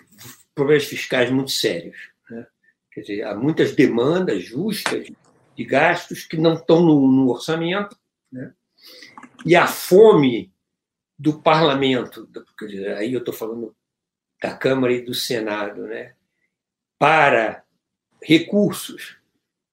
problemas 0.53 0.85
fiscais 0.85 1.31
muito 1.31 1.51
sérios. 1.51 1.97
Né? 2.29 2.45
Quer 2.91 3.01
dizer, 3.01 3.23
há 3.23 3.35
muitas 3.35 3.75
demandas 3.75 4.43
justas 4.43 5.07
de 5.55 5.65
gastos 5.65 6.23
que 6.23 6.37
não 6.37 6.53
estão 6.53 6.81
no, 6.81 7.11
no 7.11 7.29
orçamento. 7.29 7.97
Né? 8.31 8.53
e 9.45 9.55
a 9.55 9.67
fome 9.67 10.51
do 11.17 11.41
parlamento, 11.41 12.29
aí 12.97 13.13
eu 13.13 13.19
estou 13.19 13.33
falando 13.33 13.75
da 14.41 14.55
Câmara 14.55 14.93
e 14.93 15.01
do 15.01 15.13
Senado, 15.13 15.83
né, 15.83 16.13
para 16.97 17.63
recursos 18.21 19.17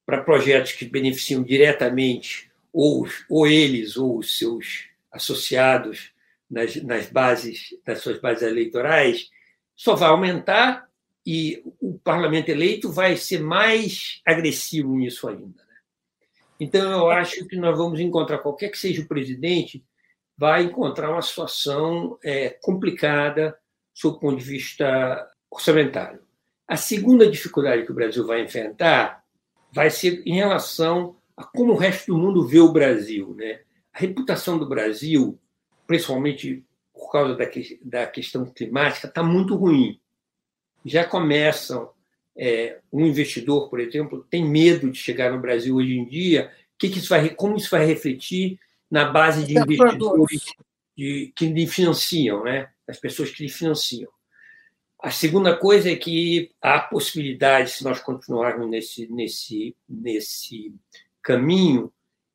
para 0.06 0.22
projetos 0.22 0.72
que 0.72 0.84
beneficiam 0.84 1.42
diretamente 1.42 2.48
ou, 2.72 3.06
ou 3.28 3.46
eles 3.46 3.96
ou 3.96 4.18
os 4.18 4.38
seus 4.38 4.84
associados 5.10 6.12
nas, 6.48 6.76
nas 6.76 7.06
bases, 7.10 7.74
nas 7.84 8.00
suas 8.00 8.20
bases 8.20 8.44
eleitorais, 8.44 9.28
só 9.74 9.96
vai 9.96 10.08
aumentar 10.08 10.88
e 11.26 11.60
o 11.80 11.98
parlamento 11.98 12.50
eleito 12.50 12.90
vai 12.90 13.16
ser 13.16 13.40
mais 13.40 14.20
agressivo 14.24 14.96
nisso 14.96 15.28
ainda. 15.28 15.58
Né? 15.64 15.76
Então, 16.60 16.92
eu 16.92 17.10
acho 17.10 17.44
que 17.46 17.56
nós 17.56 17.76
vamos 17.76 17.98
encontrar, 17.98 18.38
qualquer 18.38 18.70
que 18.70 18.78
seja 18.78 19.02
o 19.02 19.08
presidente, 19.08 19.84
vai 20.38 20.62
encontrar 20.62 21.10
uma 21.10 21.22
situação 21.22 22.16
é, 22.22 22.50
complicada 22.62 23.58
sob 23.92 24.16
o 24.16 24.20
ponto 24.20 24.38
de 24.38 24.44
vista 24.44 25.28
orçamentário. 25.50 26.20
A 26.68 26.76
segunda 26.76 27.28
dificuldade 27.28 27.84
que 27.84 27.90
o 27.92 27.94
Brasil 27.94 28.24
vai 28.24 28.42
enfrentar 28.42 29.24
vai 29.76 29.90
ser 29.90 30.22
em 30.24 30.36
relação 30.36 31.16
a 31.36 31.44
como 31.44 31.74
o 31.74 31.76
resto 31.76 32.06
do 32.06 32.18
mundo 32.18 32.46
vê 32.46 32.58
o 32.60 32.72
Brasil. 32.72 33.34
Né? 33.36 33.60
A 33.92 33.98
reputação 33.98 34.58
do 34.58 34.66
Brasil, 34.66 35.38
principalmente 35.86 36.64
por 36.94 37.12
causa 37.12 37.34
da, 37.34 37.44
da 37.82 38.06
questão 38.06 38.46
climática, 38.46 39.06
está 39.06 39.22
muito 39.22 39.54
ruim. 39.54 40.00
Já 40.84 41.04
começam. 41.04 41.94
É, 42.38 42.80
um 42.92 43.06
investidor, 43.06 43.70
por 43.70 43.80
exemplo, 43.80 44.26
tem 44.30 44.44
medo 44.44 44.90
de 44.90 44.98
chegar 44.98 45.32
no 45.32 45.40
Brasil 45.40 45.76
hoje 45.76 45.94
em 45.94 46.06
dia. 46.06 46.50
Que 46.78 46.88
que 46.88 46.98
isso 46.98 47.08
vai, 47.08 47.30
como 47.30 47.56
isso 47.56 47.70
vai 47.70 47.84
refletir 47.84 48.58
na 48.90 49.04
base 49.06 49.44
de 49.44 49.58
investidores 49.58 50.42
de, 50.96 51.32
que 51.34 51.46
lhe 51.46 51.66
financiam, 51.66 52.44
né? 52.44 52.68
as 52.88 52.98
pessoas 52.98 53.30
que 53.30 53.42
lhe 53.42 53.48
financiam. 53.50 54.10
A 55.06 55.10
segunda 55.12 55.56
coisa 55.56 55.88
é 55.88 55.94
que 55.94 56.50
há 56.60 56.80
possibilidade, 56.80 57.70
se 57.70 57.84
nós 57.84 58.00
continuarmos 58.00 58.68
nesse, 58.68 59.06
nesse, 59.06 59.76
nesse 59.88 60.74
caminho, 61.22 61.92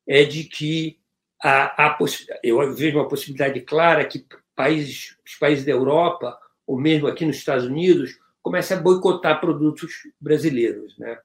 é 0.07 0.23
de 0.23 0.45
que 0.45 0.97
há, 1.43 1.87
há 1.87 1.97
eu 2.41 2.73
vejo 2.73 2.97
uma 2.97 3.09
possibilidade 3.09 3.59
clara 3.59 4.05
que 4.05 4.25
países, 4.55 5.17
os 5.25 5.35
países 5.35 5.65
da 5.65 5.73
Europa, 5.73 6.39
ou 6.65 6.79
mesmo 6.79 7.09
aqui 7.09 7.25
nos 7.25 7.35
Estados 7.35 7.65
Unidos, 7.65 8.17
comecem 8.41 8.77
a 8.77 8.79
boicotar 8.79 9.41
produtos 9.41 9.91
brasileiros. 10.17 10.97
Né? 10.97 11.19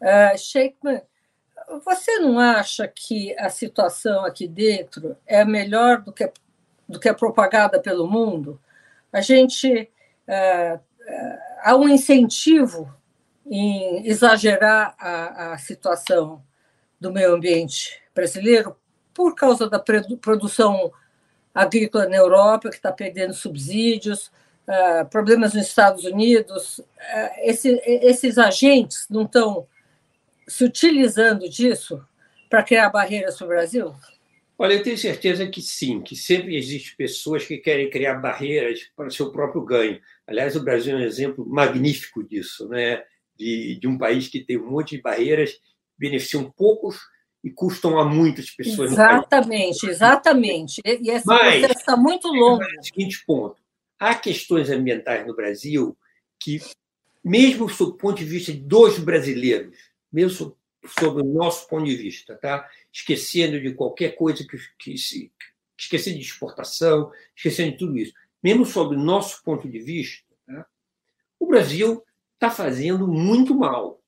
Uh, 0.00 0.38
Sheikman, 0.38 1.02
você 1.84 2.20
não 2.20 2.38
acha 2.38 2.88
que 2.88 3.38
a 3.38 3.50
situação 3.50 4.24
aqui 4.24 4.48
dentro 4.48 5.14
é 5.26 5.44
melhor 5.44 6.00
do 6.00 6.10
que, 6.10 6.32
do 6.88 6.98
que 6.98 7.10
é 7.10 7.12
propagada 7.12 7.78
pelo 7.78 8.08
mundo? 8.08 8.58
A 9.12 9.20
gente. 9.20 9.90
Há 11.62 11.76
um 11.76 11.88
incentivo 11.88 12.94
em 13.46 14.06
exagerar 14.06 14.94
a, 14.98 15.52
a 15.52 15.58
situação 15.58 16.42
do 17.00 17.12
meio 17.12 17.34
ambiente 17.34 18.00
brasileiro 18.14 18.76
por 19.12 19.34
causa 19.34 19.68
da 19.68 19.78
produção 19.78 20.90
agrícola 21.54 22.08
na 22.08 22.16
Europa, 22.16 22.68
que 22.68 22.76
está 22.76 22.90
perdendo 22.90 23.32
subsídios, 23.32 24.32
uh, 24.66 25.08
problemas 25.08 25.54
nos 25.54 25.66
Estados 25.66 26.04
Unidos. 26.04 26.78
Uh, 26.78 27.30
esse, 27.42 27.80
esses 27.84 28.38
agentes 28.38 29.06
não 29.08 29.22
estão 29.22 29.66
se 30.48 30.64
utilizando 30.64 31.48
disso 31.48 32.04
para 32.50 32.62
criar 32.62 32.90
barreiras 32.90 33.36
para 33.36 33.44
o 33.44 33.48
Brasil? 33.48 33.94
Olha, 34.58 34.74
eu 34.74 34.82
tenho 34.82 34.98
certeza 34.98 35.46
que 35.46 35.60
sim, 35.60 36.00
que 36.00 36.14
sempre 36.14 36.56
existem 36.56 36.96
pessoas 36.96 37.44
que 37.44 37.58
querem 37.58 37.90
criar 37.90 38.14
barreiras 38.14 38.90
para 38.96 39.08
o 39.08 39.10
seu 39.10 39.30
próprio 39.30 39.62
ganho. 39.62 40.00
Aliás, 40.26 40.56
o 40.56 40.64
Brasil 40.64 40.96
é 40.96 41.00
um 41.00 41.04
exemplo 41.04 41.46
magnífico 41.46 42.22
disso, 42.22 42.68
né? 42.68 43.04
de, 43.36 43.78
de 43.80 43.86
um 43.86 43.98
país 43.98 44.28
que 44.28 44.40
tem 44.40 44.58
um 44.58 44.70
monte 44.70 44.96
de 44.96 45.02
barreiras, 45.02 45.58
beneficiam 45.98 46.50
poucos 46.50 46.98
e 47.42 47.50
custam 47.50 47.98
a 47.98 48.04
muitas 48.04 48.50
pessoas. 48.50 48.92
Exatamente, 48.92 49.86
exatamente. 49.86 50.80
E 50.84 51.10
esse 51.10 51.26
Mas, 51.26 51.60
processo 51.60 51.80
está 51.80 51.96
muito 51.96 52.28
longo. 52.28 52.62
É 52.62 52.82
seguinte 52.82 53.24
ponto: 53.26 53.56
há 53.98 54.14
questões 54.14 54.70
ambientais 54.70 55.26
no 55.26 55.34
Brasil 55.34 55.96
que, 56.40 56.60
mesmo 57.22 57.68
sob 57.68 57.92
o 57.92 57.96
ponto 57.96 58.18
de 58.18 58.24
vista 58.24 58.52
dos 58.52 58.98
brasileiros, 58.98 59.76
mesmo 60.12 60.56
sob 60.98 61.20
o 61.20 61.24
nosso 61.24 61.68
ponto 61.68 61.84
de 61.84 61.96
vista, 61.96 62.36
tá? 62.36 62.68
esquecendo 62.92 63.60
de 63.60 63.74
qualquer 63.74 64.14
coisa 64.14 64.44
que, 64.46 64.56
que 64.78 64.96
se. 64.96 65.30
esquecendo 65.78 66.18
de 66.18 66.24
exportação, 66.24 67.10
esquecendo 67.36 67.72
de 67.72 67.78
tudo 67.78 67.98
isso, 67.98 68.14
mesmo 68.44 68.66
sob 68.66 68.94
nosso 68.94 69.42
ponto 69.42 69.66
de 69.66 69.78
vista, 69.78 70.22
tá? 70.46 70.66
o 71.40 71.46
Brasil 71.46 72.04
está 72.34 72.50
fazendo 72.50 73.08
muito 73.08 73.54
mal. 73.54 74.02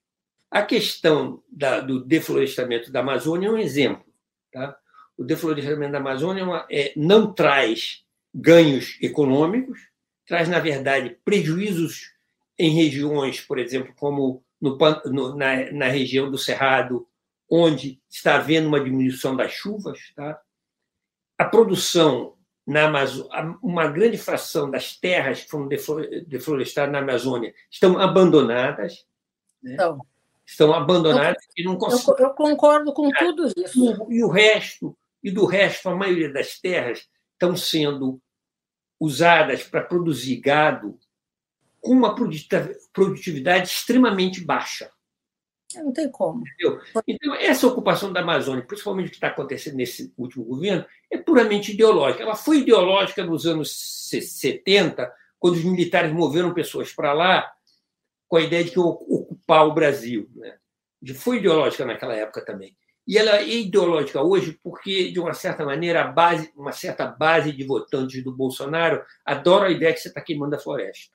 A 0.51 0.63
questão 0.63 1.43
da, 1.51 1.81
do 1.81 2.05
deflorestamento 2.05 2.93
da 2.93 3.01
Amazônia 3.01 3.49
é 3.49 3.51
um 3.51 3.57
exemplo. 3.57 4.05
Tá? 4.53 4.77
O 5.17 5.25
deflorestamento 5.25 5.93
da 5.93 5.99
Amazônia 5.99 6.43
é 6.43 6.45
uma, 6.45 6.67
é, 6.71 6.93
não 6.95 7.33
traz 7.33 8.05
ganhos 8.35 8.99
econômicos, 9.01 9.81
traz, 10.27 10.51
na 10.51 10.59
verdade, 10.59 11.17
prejuízos 11.25 12.13
em 12.59 12.75
regiões, 12.75 13.41
por 13.41 13.59
exemplo, 13.59 13.95
como 13.97 14.45
no, 14.61 14.77
no, 15.07 15.35
na, 15.35 15.73
na, 15.73 15.87
região 15.87 16.31
do 16.31 16.37
Cerrado, 16.37 17.09
onde 17.51 18.03
está 18.11 18.37
havendo 18.37 18.69
uma 18.69 18.81
diminuição 18.81 19.35
das 19.35 19.53
chuvas. 19.53 20.13
Tá? 20.15 20.39
A 21.39 21.45
produção 21.47 22.36
na 22.67 22.87
Amazônia, 22.87 23.59
uma 23.63 23.87
grande 23.87 24.19
fração 24.19 24.71
das 24.71 24.97
terras 24.97 25.45
que 25.45 25.51
foram 25.51 25.69
deflorestadas 26.27 26.93
na 26.93 26.99
Amazônia 26.99 27.55
estão 27.71 27.99
abandonadas. 27.99 29.07
Né? 29.63 29.75
Então 29.75 30.01
estão 30.47 30.73
abandonadas 30.73 31.43
eu, 31.57 31.65
e 31.65 31.65
não 31.65 31.77
conseguem. 31.77 32.25
Eu, 32.25 32.29
eu 32.29 32.35
concordo 32.35 32.93
com 32.93 33.11
tudo 33.11 33.53
isso. 33.57 34.07
E 34.09 34.23
o 34.23 34.29
resto, 34.29 34.97
e 35.23 35.31
do 35.31 35.45
resto, 35.45 35.89
a 35.89 35.97
maioria 35.97 36.33
das 36.33 36.59
terras 36.61 37.09
estão 37.33 37.57
sendo 37.57 38.21
usadas 38.99 39.65
para 39.65 39.83
produzir 39.83 40.37
gado 40.37 40.99
com 41.81 41.93
uma 41.93 42.15
produtividade 42.15 43.69
extremamente 43.69 44.41
baixa. 44.43 44.91
Não 45.75 45.93
tem 45.93 46.09
como. 46.11 46.45
Entendeu? 46.47 46.81
Então, 47.07 47.35
essa 47.35 47.67
ocupação 47.67 48.13
da 48.13 48.21
Amazônia, 48.21 48.65
principalmente 48.65 49.09
o 49.09 49.11
que 49.11 49.17
está 49.17 49.29
acontecendo 49.29 49.77
nesse 49.77 50.13
último 50.17 50.45
governo, 50.45 50.85
é 51.11 51.19
puramente 51.19 51.73
ideológica. 51.73 52.23
Ela 52.23 52.37
foi 52.37 52.59
ideológica 52.59 53.25
nos 53.25 53.47
anos 53.47 54.09
70, 54.09 55.13
quando 55.39 55.55
os 55.55 55.65
militares 55.65 56.13
moveram 56.13 56.55
pessoas 56.55 56.93
para 56.93 57.13
lá 57.13 57.53
com 58.29 58.37
a 58.37 58.43
ideia 58.43 58.65
de 58.65 58.71
que 58.71 58.79
ocupar 58.79 59.67
o 59.67 59.75
Brasil. 59.75 60.29
Né? 60.35 60.57
Foi 61.15 61.39
ideológica 61.39 61.85
naquela 61.85 62.15
época 62.15 62.45
também. 62.45 62.77
E 63.07 63.17
ela 63.17 63.37
é 63.37 63.49
ideológica 63.49 64.21
hoje 64.21 64.59
porque, 64.63 65.13
de 65.13 65.21
uma 65.21 65.33
certa 65.33 65.65
maneira, 65.65 66.03
a 66.03 66.09
base, 66.09 66.51
uma 66.57 66.73
certa 66.73 67.07
base 67.07 67.53
de 67.53 67.65
votantes 67.65 68.23
do 68.25 68.35
Bolsonaro 68.35 69.05
adora 69.25 69.69
a 69.69 69.71
ideia 69.71 69.93
que 69.93 70.01
você 70.01 70.09
está 70.09 70.21
queimando 70.21 70.57
a 70.57 70.59
floresta. 70.59 71.15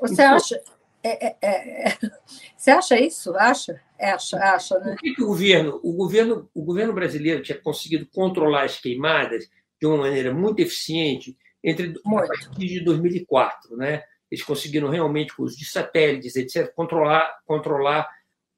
Você 0.00 0.14
então, 0.14 0.36
acha? 0.36 0.62
É, 1.04 1.26
é, 1.26 1.36
é, 1.42 1.88
é, 1.88 1.98
você 2.56 2.70
acha 2.70 2.98
isso? 2.98 3.36
Acha? 3.36 3.80
Acha, 4.00 4.38
acha, 4.38 4.78
né? 4.78 4.92
Por 4.92 5.00
que, 5.00 5.14
que, 5.14 5.22
o 5.22 5.26
governo, 5.26 5.80
o 5.82 5.92
governo, 5.92 6.50
o 6.54 6.62
governo 6.62 6.92
brasileiro 6.92 7.42
tinha 7.42 7.60
conseguido 7.60 8.06
controlar 8.06 8.64
as 8.64 8.80
queimadas 8.80 9.48
de 9.80 9.86
uma 9.86 9.98
maneira 9.98 10.32
muito 10.32 10.60
eficiente 10.60 11.36
entre 11.62 11.94
muito. 12.04 12.24
a 12.24 12.26
partir 12.26 12.66
de 12.66 12.80
2004, 12.80 13.76
né? 13.76 14.02
eles 14.30 14.44
conseguiram 14.44 14.88
realmente, 14.88 15.34
com 15.34 15.44
os 15.44 15.56
de 15.56 15.64
satélites, 15.64 16.36
etc., 16.36 16.72
controlar, 16.74 17.38
controlar 17.46 18.08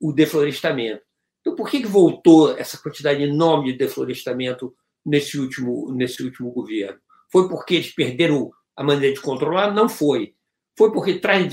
o 0.01 0.13
deflorestamento. 0.13 1.03
Então, 1.41 1.55
por 1.55 1.69
que, 1.69 1.81
que 1.81 1.87
voltou 1.87 2.57
essa 2.57 2.79
quantidade 2.79 3.23
enorme 3.23 3.73
de 3.73 3.79
deflorestamento 3.79 4.75
nesse 5.05 5.39
último, 5.39 5.93
nesse 5.93 6.23
último 6.23 6.51
governo? 6.51 6.99
Foi 7.31 7.49
porque 7.49 7.75
eles 7.75 7.95
perderam 7.95 8.51
a 8.75 8.83
maneira 8.83 9.15
de 9.15 9.21
controlar? 9.21 9.73
Não 9.73 9.89
foi. 9.89 10.35
Foi 10.77 10.93
porque 10.93 11.19
traz 11.19 11.53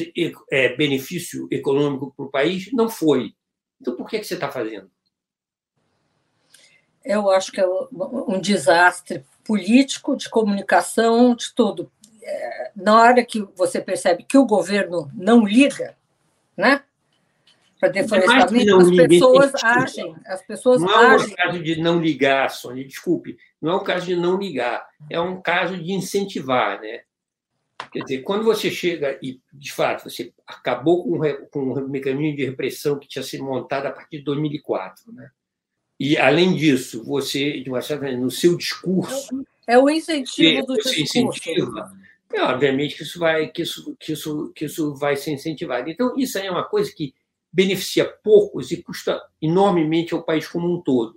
é, 0.52 0.76
benefício 0.76 1.48
econômico 1.50 2.14
para 2.16 2.26
o 2.26 2.32
país? 2.32 2.70
Não 2.74 2.90
foi. 2.90 3.34
Então, 3.80 3.96
por 3.96 4.10
que, 4.10 4.20
que 4.20 4.26
você 4.26 4.34
está 4.34 4.52
fazendo? 4.52 4.90
Eu 7.04 7.30
acho 7.30 7.52
que 7.52 7.60
é 7.60 7.68
um 7.68 8.40
desastre 8.40 9.26
político, 9.44 10.16
de 10.16 10.30
comunicação, 10.30 11.36
de 11.36 11.54
tudo 11.54 11.92
na 12.76 13.00
hora 13.00 13.26
que 13.26 13.42
você 13.56 13.82
percebe 13.82 14.24
que 14.24 14.38
o 14.38 14.46
governo 14.46 15.10
não 15.14 15.46
liga, 15.46 15.96
né? 16.56 16.84
Para 17.80 17.90
deflorestamento, 17.90 18.78
as 18.78 18.92
pessoas 18.92 19.64
agem. 19.64 20.16
As 20.26 20.42
pessoas 20.42 20.82
não 20.82 21.02
é 21.02 21.18
um 21.18 21.30
caso 21.30 21.64
de 21.64 21.82
não 21.82 22.00
ligar, 22.00 22.50
Sônia, 22.50 22.86
desculpe. 22.86 23.38
Não 23.62 23.74
é 23.74 23.76
um 23.76 23.84
caso 23.84 24.06
de 24.06 24.16
não 24.16 24.38
ligar, 24.38 24.88
é 25.10 25.20
um 25.20 25.42
caso 25.42 25.78
de 25.78 25.92
incentivar, 25.92 26.80
né? 26.82 27.02
Quer 27.92 28.04
dizer, 28.04 28.22
quando 28.22 28.44
você 28.44 28.70
chega 28.72 29.18
e, 29.22 29.40
de 29.52 29.72
fato, 29.72 30.10
você 30.10 30.34
acabou 30.46 31.04
com, 31.04 31.20
com 31.52 31.60
um 31.62 31.88
mecanismo 31.88 32.36
de 32.36 32.46
repressão 32.46 33.00
que 33.00 33.08
tinha 33.08 33.24
sido 33.24 33.44
montado 33.44 33.86
a 33.86 33.92
partir 33.92 34.20
de 34.20 34.24
2004, 34.24 35.12
né? 35.14 35.30
e, 36.00 36.18
além 36.18 36.56
disso, 36.56 37.04
você, 37.04 37.60
de 37.62 37.70
uma 37.70 37.82
certa 37.82 38.04
maneira, 38.04 38.22
no 38.22 38.32
seu 38.32 38.58
discurso. 38.58 39.46
É 39.68 39.78
o 39.78 39.90
incentivo 39.90 40.66
do 40.66 40.76
discurso. 40.76 41.02
Incentiva, 41.02 41.94
é, 42.34 42.42
obviamente 42.42 42.96
que 42.96 43.04
isso, 43.04 43.20
vai, 43.20 43.48
que, 43.48 43.62
isso, 43.62 43.96
que, 44.00 44.12
isso, 44.12 44.52
que 44.56 44.66
isso 44.66 44.96
vai 44.96 45.16
ser 45.16 45.32
incentivado. 45.32 45.90
Então, 45.90 46.14
isso 46.18 46.38
aí 46.38 46.48
é 46.48 46.52
uma 46.52 46.66
coisa 46.66 46.92
que 46.94 47.14
beneficia 47.52 48.06
poucos 48.06 48.72
e 48.72 48.82
custa 48.82 49.22
enormemente 49.42 50.14
ao 50.14 50.24
país 50.24 50.48
como 50.48 50.74
um 50.74 50.82
todo. 50.82 51.16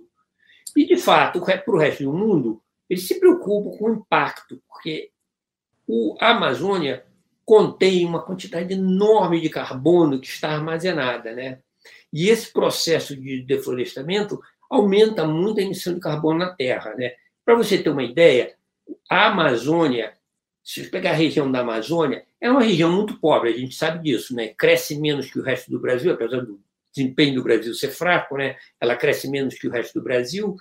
E, 0.75 0.85
de 0.85 0.95
fato, 0.95 1.41
para 1.41 1.63
o 1.67 1.77
resto 1.77 2.03
do 2.03 2.13
mundo, 2.13 2.61
eles 2.87 3.07
se 3.07 3.19
preocupam 3.19 3.75
com 3.77 3.85
o 3.85 3.93
impacto, 3.95 4.61
porque 4.69 5.09
o, 5.87 6.17
a 6.19 6.31
Amazônia 6.31 7.05
contém 7.45 8.05
uma 8.05 8.21
quantidade 8.21 8.73
enorme 8.73 9.39
de 9.39 9.49
carbono 9.49 10.19
que 10.19 10.27
está 10.27 10.49
armazenada. 10.49 11.31
Né? 11.31 11.59
E 12.11 12.27
esse 12.27 12.51
processo 12.51 13.15
de 13.15 13.41
deflorestamento 13.41 14.39
aumenta 14.69 15.25
muito 15.25 15.59
a 15.59 15.63
emissão 15.63 15.93
de 15.93 16.01
carbono 16.01 16.39
na 16.39 16.53
Terra. 16.53 16.93
Né? 16.95 17.13
Para 17.45 17.55
você 17.55 17.77
ter 17.77 17.89
uma 17.89 18.03
ideia, 18.03 18.53
a 19.09 19.27
Amazônia, 19.27 20.13
se 20.61 20.83
você 20.83 20.89
pegar 20.89 21.11
a 21.11 21.15
região 21.15 21.49
da 21.49 21.61
Amazônia, 21.61 22.25
é 22.41 22.51
uma 22.51 22.61
região 22.61 22.91
muito 22.91 23.17
pobre, 23.17 23.53
a 23.53 23.57
gente 23.57 23.75
sabe 23.75 24.03
disso, 24.03 24.35
né? 24.35 24.49
cresce 24.49 24.99
menos 24.99 25.31
que 25.31 25.39
o 25.39 25.43
resto 25.43 25.71
do 25.71 25.79
Brasil, 25.79 26.11
apesar 26.11 26.41
do 26.41 26.59
desempenho 26.93 27.35
do 27.35 27.43
Brasil 27.43 27.73
ser 27.73 27.91
fraco, 27.91 28.35
né? 28.35 28.57
ela 28.79 28.95
cresce 28.97 29.29
menos 29.29 29.55
que 29.55 29.67
o 29.67 29.71
resto 29.71 29.99
do 29.99 30.03
Brasil, 30.03 30.55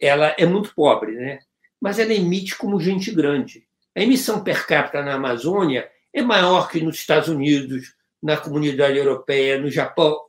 ela 0.00 0.34
é 0.36 0.44
muito 0.44 0.74
pobre, 0.74 1.12
né? 1.12 1.38
mas 1.80 2.00
ela 2.00 2.12
emite 2.12 2.56
como 2.56 2.80
gente 2.80 3.12
grande. 3.12 3.65
A 3.96 4.02
emissão 4.02 4.44
per 4.44 4.66
capita 4.66 5.02
na 5.02 5.14
Amazônia 5.14 5.90
é 6.12 6.20
maior 6.20 6.68
que 6.68 6.82
nos 6.82 6.96
Estados 6.96 7.28
Unidos, 7.28 7.94
na 8.22 8.36
comunidade 8.36 8.98
europeia, 8.98 9.58
no 9.58 9.70
Japão, 9.70 10.20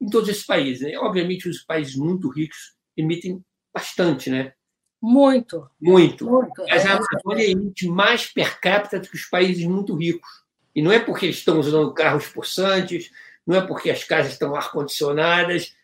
em 0.00 0.10
todos 0.10 0.28
esses 0.28 0.44
países. 0.44 0.82
Né? 0.82 0.98
Obviamente, 0.98 1.48
os 1.48 1.62
países 1.62 1.96
muito 1.96 2.28
ricos 2.28 2.74
emitem 2.94 3.42
bastante, 3.72 4.28
né? 4.28 4.52
Muito. 5.00 5.68
Muito. 5.80 6.26
muito. 6.26 6.64
Mas 6.68 6.84
a. 6.86 6.98
Amazônia 6.98 7.50
emite 7.50 7.88
mais 7.88 8.26
per 8.26 8.60
capita 8.60 9.00
do 9.00 9.08
que 9.08 9.16
os 9.16 9.24
países 9.24 9.64
muito 9.64 9.94
ricos. 9.94 10.28
E 10.74 10.82
não 10.82 10.92
é 10.92 10.98
porque 10.98 11.26
eles 11.26 11.36
estão 11.36 11.60
usando 11.60 11.94
carros 11.94 12.28
possantes, 12.28 13.10
não 13.46 13.56
é 13.56 13.66
porque 13.66 13.90
as 13.90 14.04
casas 14.04 14.32
estão 14.32 14.54
ar-condicionadas, 14.54 15.74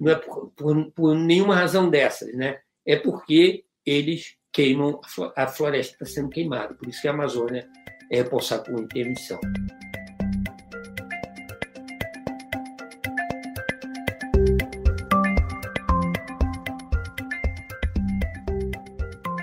não 0.00 0.12
é 0.12 0.16
por, 0.16 0.50
por, 0.50 0.90
por, 0.92 1.14
nenhuma 1.14 1.54
razão 1.54 1.88
dessas, 1.88 2.34
né? 2.34 2.60
É 2.84 2.96
porque 2.96 3.64
eles 3.84 4.36
queimam, 4.52 5.00
a 5.36 5.46
floresta 5.46 5.92
está 5.94 6.06
sendo 6.06 6.30
queimada. 6.30 6.74
Por 6.74 6.88
isso 6.88 7.00
que 7.00 7.08
a 7.08 7.12
Amazônia 7.12 7.68
é 8.10 8.16
responsável 8.16 8.64
por 8.64 8.72
muita 8.74 8.98
emissão. 8.98 9.40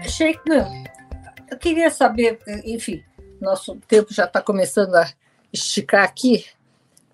Sheikh, 0.07 0.41
eu 1.49 1.57
queria 1.57 1.91
saber, 1.91 2.39
enfim, 2.65 3.03
nosso 3.39 3.75
tempo 3.87 4.13
já 4.13 4.25
está 4.25 4.41
começando 4.41 4.95
a 4.95 5.07
esticar 5.53 6.03
aqui. 6.03 6.45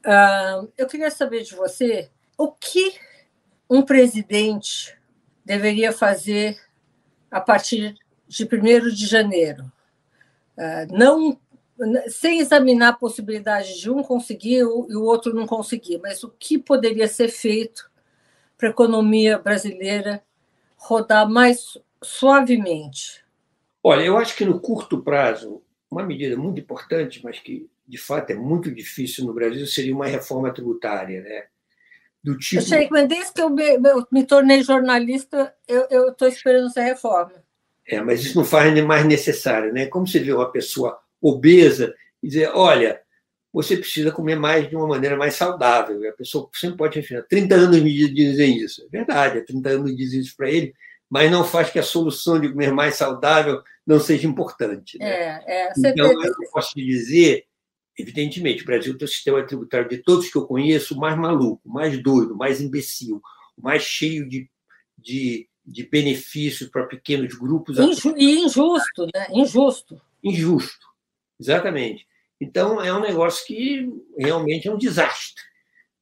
Uh, 0.06 0.72
eu 0.78 0.88
queria 0.88 1.12
saber 1.12 1.44
de 1.44 1.56
você 1.56 2.10
o 2.38 2.52
que 2.52 2.96
um 3.70 3.82
presidente 3.82 4.98
deveria 5.46 5.92
fazer 5.92 6.58
a 7.34 7.42
partir 7.42 7.96
de 8.28 8.46
1 8.46 8.90
de 8.90 9.08
janeiro. 9.08 9.64
Uh, 10.56 10.96
não 10.96 11.40
sem 12.08 12.40
examinar 12.40 12.90
a 12.90 12.94
possibilidade 12.94 13.82
de 13.82 13.90
um 13.90 14.04
conseguir 14.04 14.60
e 14.60 14.64
o 14.64 15.04
outro 15.04 15.34
não 15.34 15.48
conseguir, 15.48 15.98
mas 15.98 16.24
o 16.24 16.30
que 16.30 16.60
poderia 16.60 17.08
ser 17.08 17.30
feito 17.30 17.90
para 18.56 18.68
a 18.68 18.72
economia 18.72 19.40
brasileira 19.40 20.24
rodar 20.78 21.28
mais 21.28 21.78
suavemente? 22.02 23.26
Olha, 23.84 24.04
eu 24.04 24.18
acho 24.18 24.36
que 24.36 24.46
no 24.46 24.60
curto 24.60 25.02
prazo, 25.02 25.64
uma 25.90 26.04
medida 26.04 26.38
muito 26.38 26.62
importante, 26.62 27.22
mas 27.24 27.40
que 27.40 27.68
de 27.88 27.98
fato 27.98 28.30
é 28.30 28.36
muito 28.36 28.72
difícil 28.72 29.26
no 29.26 29.34
Brasil, 29.34 29.66
seria 29.66 29.96
uma 29.96 30.06
reforma 30.06 30.54
tributária, 30.54 31.22
né? 31.22 31.46
Do 32.24 32.38
tipo... 32.38 32.62
Eu 32.62 32.66
sei, 32.66 32.88
mas 32.90 33.08
desde 33.08 33.34
que 33.34 33.42
eu 33.42 33.50
me, 33.50 33.76
eu 33.76 34.08
me 34.12 34.26
tornei 34.26 34.64
jornalista, 34.64 35.54
eu 35.68 36.10
estou 36.10 36.28
esperando 36.28 36.68
essa 36.68 36.82
reforma. 36.82 37.34
É, 37.86 38.02
mas 38.02 38.22
isso 38.22 38.38
não 38.38 38.46
faz 38.46 38.74
mais 38.84 39.06
necessário, 39.06 39.74
né? 39.74 39.88
Como 39.88 40.08
você 40.08 40.20
vê 40.20 40.32
uma 40.32 40.50
pessoa 40.52 40.98
obesa 41.22 41.94
e 42.22 42.28
dizer, 42.28 42.50
olha, 42.54 43.02
você 43.52 43.78
precisa 43.78 44.12
comer 44.12 44.36
mais 44.36 44.70
de 44.70 44.76
uma 44.76 44.88
maneira 44.88 45.18
mais 45.18 45.36
saudável. 45.36 46.02
E 46.02 46.08
a 46.08 46.14
pessoa 46.14 46.50
sempre 46.54 46.78
pode 46.78 47.00
refletir. 47.00 47.28
30 47.28 47.56
anos 47.56 47.82
me 47.82 48.14
dizem 48.14 48.58
isso. 48.58 48.84
É 48.84 48.88
verdade, 48.90 49.46
30 49.46 49.70
anos 49.70 49.96
dizem 49.96 50.22
isso 50.22 50.36
para 50.36 50.50
ele, 50.50 50.74
mas 51.10 51.30
não 51.30 51.44
faz 51.44 51.70
que 51.70 51.78
a 51.78 51.84
solução 51.84 52.40
de 52.40 52.50
comer 52.50 52.72
mais 52.72 52.96
saudável 52.96 53.62
não 53.86 54.00
seja 54.00 54.26
importante. 54.26 54.98
Né? 54.98 55.06
É, 55.06 55.68
é, 55.68 55.74
então, 55.78 56.12
eu 56.12 56.34
posso 56.52 56.72
te 56.72 56.84
dizer, 56.84 57.46
evidentemente, 57.98 58.64
o 58.64 58.66
Brasil 58.66 58.98
tem 58.98 59.06
o 59.06 59.10
sistema 59.10 59.46
tributário 59.46 59.90
de 59.90 59.98
todos 59.98 60.30
que 60.30 60.38
eu 60.38 60.46
conheço 60.46 60.98
mais 60.98 61.18
maluco, 61.18 61.62
mais 61.68 62.02
doido, 62.02 62.36
mais 62.36 62.62
imbecil, 62.62 63.22
mais 63.58 63.84
cheio 63.84 64.28
de, 64.28 64.50
de, 64.98 65.48
de 65.66 65.84
benefícios 65.88 66.70
para 66.70 66.86
pequenos 66.86 67.36
grupos. 67.36 67.78
E 67.78 68.40
injusto, 68.46 69.06
né? 69.14 69.28
Injusto. 69.32 70.02
Injusto, 70.24 70.88
exatamente. 71.40 72.08
Então, 72.40 72.82
é 72.82 72.94
um 72.94 73.02
negócio 73.02 73.46
que 73.46 73.90
realmente 74.18 74.68
é 74.68 74.72
um 74.72 74.78
desastre. 74.78 75.42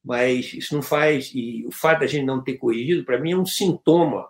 Mas 0.04 0.52
isso 0.52 0.74
não 0.74 0.82
faz. 0.82 1.30
E 1.32 1.64
o 1.66 1.70
fato 1.70 2.00
da 2.00 2.06
gente 2.06 2.24
não 2.24 2.42
ter 2.42 2.54
corrigido, 2.54 3.04
para 3.04 3.18
mim, 3.20 3.32
é 3.32 3.36
um 3.36 3.46
sintoma 3.46 4.28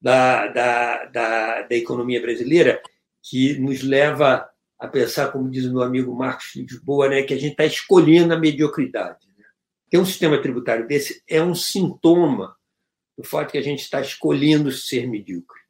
da, 0.00 0.48
da, 0.48 1.04
da, 1.04 1.62
da 1.62 1.76
economia 1.76 2.20
brasileira 2.20 2.82
que 3.22 3.56
nos 3.60 3.82
leva 3.82 4.51
a 4.82 4.88
pensar, 4.88 5.30
como 5.30 5.48
diz 5.48 5.64
o 5.64 5.72
meu 5.72 5.82
amigo 5.82 6.12
Marcos 6.12 6.56
Lisboa, 6.56 7.08
né, 7.08 7.22
que 7.22 7.32
a 7.32 7.38
gente 7.38 7.52
está 7.52 7.64
escolhendo 7.64 8.34
a 8.34 8.36
mediocridade. 8.36 9.28
Né? 9.38 9.44
Ter 9.88 9.98
um 9.98 10.04
sistema 10.04 10.42
tributário 10.42 10.88
desse 10.88 11.22
é 11.28 11.40
um 11.40 11.54
sintoma 11.54 12.56
do 13.16 13.22
fato 13.22 13.52
que 13.52 13.58
a 13.58 13.62
gente 13.62 13.78
está 13.78 14.00
escolhendo 14.00 14.72
ser 14.72 15.06
medíocre. 15.06 15.60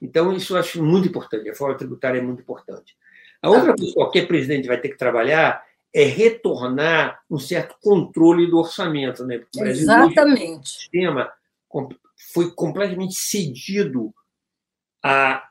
Então, 0.00 0.32
isso 0.32 0.54
eu 0.54 0.58
acho 0.58 0.82
muito 0.82 1.06
importante. 1.06 1.46
A 1.46 1.52
reforma 1.52 1.76
tributária 1.76 2.18
é 2.18 2.22
muito 2.22 2.40
importante. 2.40 2.96
A 3.42 3.50
outra 3.50 3.74
coisa 3.74 3.84
que 3.84 3.92
qualquer 3.92 4.26
presidente 4.26 4.68
vai 4.68 4.80
ter 4.80 4.88
que 4.88 4.96
trabalhar 4.96 5.62
é 5.92 6.04
retornar 6.04 7.20
um 7.30 7.38
certo 7.38 7.76
controle 7.82 8.46
do 8.46 8.56
orçamento. 8.56 9.26
Né? 9.26 9.36
Porque 9.36 9.58
o 9.58 9.60
Brasil 9.60 9.82
Exatamente. 9.82 10.62
O 10.62 10.66
sistema 10.66 11.30
foi 12.32 12.50
completamente 12.52 13.16
cedido 13.16 14.14
a 15.02 15.46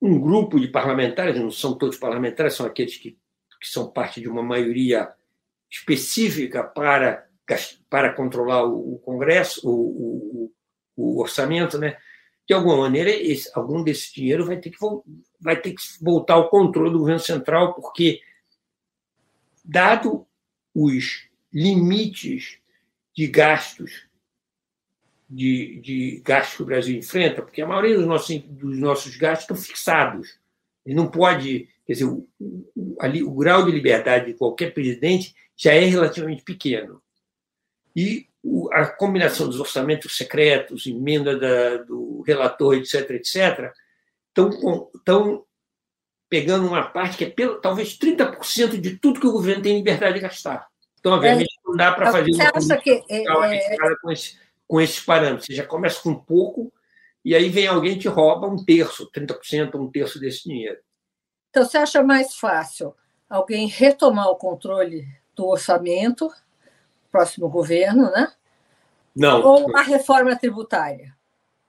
um 0.00 0.18
grupo 0.20 0.60
de 0.60 0.68
parlamentares, 0.68 1.40
não 1.40 1.50
são 1.50 1.76
todos 1.76 1.96
parlamentares, 1.96 2.54
são 2.54 2.66
aqueles 2.66 2.96
que, 2.96 3.18
que 3.60 3.68
são 3.68 3.90
parte 3.90 4.20
de 4.20 4.28
uma 4.28 4.42
maioria 4.42 5.12
específica 5.70 6.62
para, 6.62 7.28
para 7.90 8.12
controlar 8.12 8.64
o, 8.64 8.94
o 8.94 8.98
Congresso, 9.00 9.68
o, 9.68 9.72
o, 9.74 10.52
o, 10.96 11.20
orçamento, 11.20 11.78
né? 11.78 11.98
De 12.46 12.54
alguma 12.54 12.78
maneira, 12.78 13.10
esse, 13.10 13.50
algum 13.54 13.82
desse 13.82 14.14
dinheiro 14.14 14.46
vai 14.46 14.56
ter, 14.56 14.70
que, 14.70 14.78
vai 15.38 15.60
ter 15.60 15.72
que 15.72 15.82
voltar 16.00 16.34
ao 16.34 16.48
controle 16.48 16.90
do 16.90 17.00
governo 17.00 17.20
central, 17.20 17.74
porque, 17.74 18.20
dado 19.62 20.26
os 20.74 21.28
limites 21.52 22.58
de 23.14 23.26
gastos 23.26 24.07
de, 25.28 25.80
de 25.80 26.22
gastos 26.24 26.56
que 26.56 26.62
o 26.62 26.66
Brasil 26.66 26.96
enfrenta, 26.96 27.42
porque 27.42 27.60
a 27.60 27.66
maioria 27.66 27.96
dos 27.96 28.06
nossos, 28.06 28.38
dos 28.38 28.78
nossos 28.78 29.16
gastos 29.16 29.42
estão 29.44 29.56
fixados. 29.56 30.38
Ele 30.86 30.94
não 30.94 31.08
pode. 31.10 31.68
Quer 31.86 31.92
dizer, 31.92 32.04
o, 32.04 32.26
o, 32.40 32.96
ali, 33.00 33.22
o 33.22 33.32
grau 33.32 33.64
de 33.64 33.70
liberdade 33.70 34.26
de 34.26 34.34
qualquer 34.34 34.72
presidente 34.72 35.34
já 35.56 35.72
é 35.72 35.84
relativamente 35.84 36.42
pequeno. 36.42 37.02
E 37.94 38.26
o, 38.42 38.72
a 38.72 38.86
combinação 38.86 39.46
dos 39.46 39.60
orçamentos 39.60 40.16
secretos, 40.16 40.86
emenda 40.86 41.38
da, 41.38 41.82
do 41.82 42.22
relator, 42.22 42.74
etc., 42.74 43.10
etc., 43.10 43.72
estão, 44.28 45.44
pegando 46.28 46.68
uma 46.68 46.84
parte 46.84 47.16
que 47.16 47.24
é 47.24 47.30
pelo, 47.30 47.60
talvez 47.60 47.98
30% 47.98 48.78
de 48.78 48.96
tudo 48.98 49.20
que 49.20 49.26
o 49.26 49.32
governo 49.32 49.62
tem 49.62 49.76
liberdade 49.76 50.14
de 50.14 50.20
gastar. 50.20 50.68
Então, 51.00 51.12
obviamente, 51.12 51.48
é, 51.48 51.68
não 51.68 51.76
dá 51.76 51.92
para 51.92 52.12
fazer 52.12 52.30
uma 52.32 52.50
acha 52.54 52.76
que 52.76 52.90
é, 53.08 53.22
é, 53.22 53.96
com 54.02 54.10
esse 54.10 54.36
com 54.68 54.80
esses 54.80 55.00
parâmetros. 55.00 55.46
Você 55.46 55.54
já 55.54 55.66
começa 55.66 56.00
com 56.02 56.14
pouco 56.14 56.70
e 57.24 57.34
aí 57.34 57.48
vem 57.48 57.66
alguém 57.66 57.94
e 57.94 57.98
te 57.98 58.06
rouba 58.06 58.46
um 58.46 58.62
terço, 58.62 59.10
30%, 59.10 59.74
um 59.74 59.90
terço 59.90 60.20
desse 60.20 60.44
dinheiro. 60.44 60.78
Então, 61.50 61.64
você 61.64 61.78
acha 61.78 62.02
mais 62.02 62.36
fácil 62.36 62.94
alguém 63.28 63.66
retomar 63.66 64.28
o 64.28 64.36
controle 64.36 65.06
do 65.34 65.46
orçamento, 65.46 66.30
próximo 67.10 67.48
governo, 67.48 68.10
né? 68.10 68.32
Não. 69.16 69.42
Ou 69.42 69.76
a 69.76 69.82
reforma 69.82 70.36
tributária? 70.36 71.16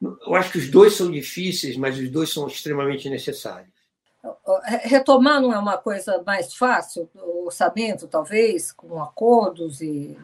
Eu 0.01 0.35
acho 0.35 0.51
que 0.51 0.57
os 0.59 0.69
dois 0.69 0.93
são 0.93 1.09
difíceis, 1.09 1.75
mas 1.75 1.97
os 1.97 2.09
dois 2.09 2.31
são 2.31 2.47
extremamente 2.47 3.09
necessários. 3.09 3.73
Retomar 4.83 5.41
não 5.41 5.53
é 5.53 5.57
uma 5.57 5.77
coisa 5.77 6.21
mais 6.25 6.53
fácil? 6.53 7.09
O 7.15 7.45
orçamento, 7.45 8.07
talvez, 8.07 8.71
com 8.71 9.01
acordos 9.01 9.81
e 9.81 10.17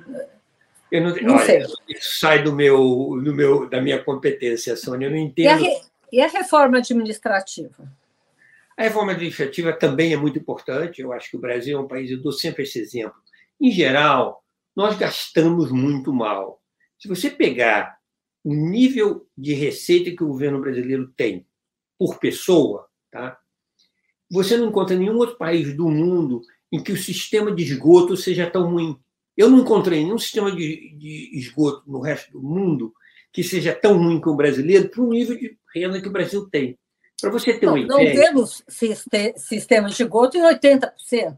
Eu 0.92 1.02
não, 1.02 1.16
não 1.16 1.36
olha, 1.36 1.46
sei. 1.46 1.66
Isso 1.90 2.20
sai 2.20 2.44
do 2.44 2.54
meu, 2.54 3.20
do 3.24 3.34
meu, 3.34 3.70
da 3.70 3.82
minha 3.82 4.04
competência, 4.04 4.76
Sônia. 4.76 5.08
Eu 5.08 5.12
não 5.12 5.18
entendo. 5.18 5.46
E 5.46 5.48
a, 5.48 5.56
re, 5.56 5.82
e 6.12 6.22
a 6.22 6.28
reforma 6.28 6.78
administrativa? 6.78 7.92
A 8.78 8.84
reforma 8.84 9.14
administrativa 9.14 9.74
também 9.74 10.14
é 10.14 10.18
muito 10.18 10.38
importante. 10.38 11.02
Eu 11.02 11.12
acho 11.12 11.30
que 11.32 11.38
o 11.38 11.42
Brasil 11.42 11.78
é 11.78 11.82
um 11.82 11.88
país, 11.88 12.12
eu 12.12 12.22
dou 12.22 12.32
sempre 12.32 12.64
esse 12.64 12.80
exemplo. 12.80 13.16
Em 13.60 13.72
geral, 13.72 14.44
nós 14.76 14.98
gastamos 14.98 15.72
muito 15.72 16.14
mal. 16.14 16.62
Se 17.00 17.08
você 17.08 17.30
pegar 17.30 17.98
o 18.44 18.54
nível 18.54 19.28
de 19.38 19.54
receita 19.54 20.16
que 20.16 20.24
o 20.24 20.28
governo 20.28 20.62
brasileiro 20.62 21.12
tem 21.18 21.46
por 21.98 22.20
pessoa, 22.20 22.88
tá? 23.10 23.40
você 24.30 24.58
não 24.58 24.68
encontra 24.68 24.96
nenhum 24.96 25.18
outro 25.18 25.38
país 25.38 25.76
do 25.76 25.90
mundo 25.90 26.42
em 26.72 26.82
que 26.82 26.92
o 26.92 26.98
sistema 26.98 27.52
de 27.52 27.64
esgoto 27.64 28.18
seja 28.18 28.50
tão 28.50 28.70
ruim. 28.70 29.00
Eu 29.38 29.50
não 29.50 29.60
encontrei 29.60 30.04
nenhum 30.04 30.18
sistema 30.18 30.52
de, 30.52 30.96
de 30.98 31.38
esgoto 31.38 31.84
no 31.88 32.00
resto 32.00 32.32
do 32.32 32.42
mundo 32.42 32.94
que 33.32 33.44
seja 33.44 33.74
tão 33.74 33.98
ruim 33.98 34.22
como 34.22 34.36
o 34.36 34.38
brasileiro 34.38 34.90
para 34.90 35.02
o 35.02 35.10
nível 35.10 35.38
de 35.38 35.58
renda 35.74 36.02
que 36.02 36.08
o 36.08 36.12
Brasil 36.12 36.48
tem. 36.50 36.80
Para 37.20 37.30
você 37.30 37.54
ter 37.58 37.66
não, 37.66 37.74
uma 37.74 37.82
ideia. 37.82 38.16
Não 38.16 38.24
temos 38.24 38.64
sistemas 39.36 39.96
de 39.96 40.04
esgoto 40.04 40.38
em 40.38 40.42
80% 40.42 41.38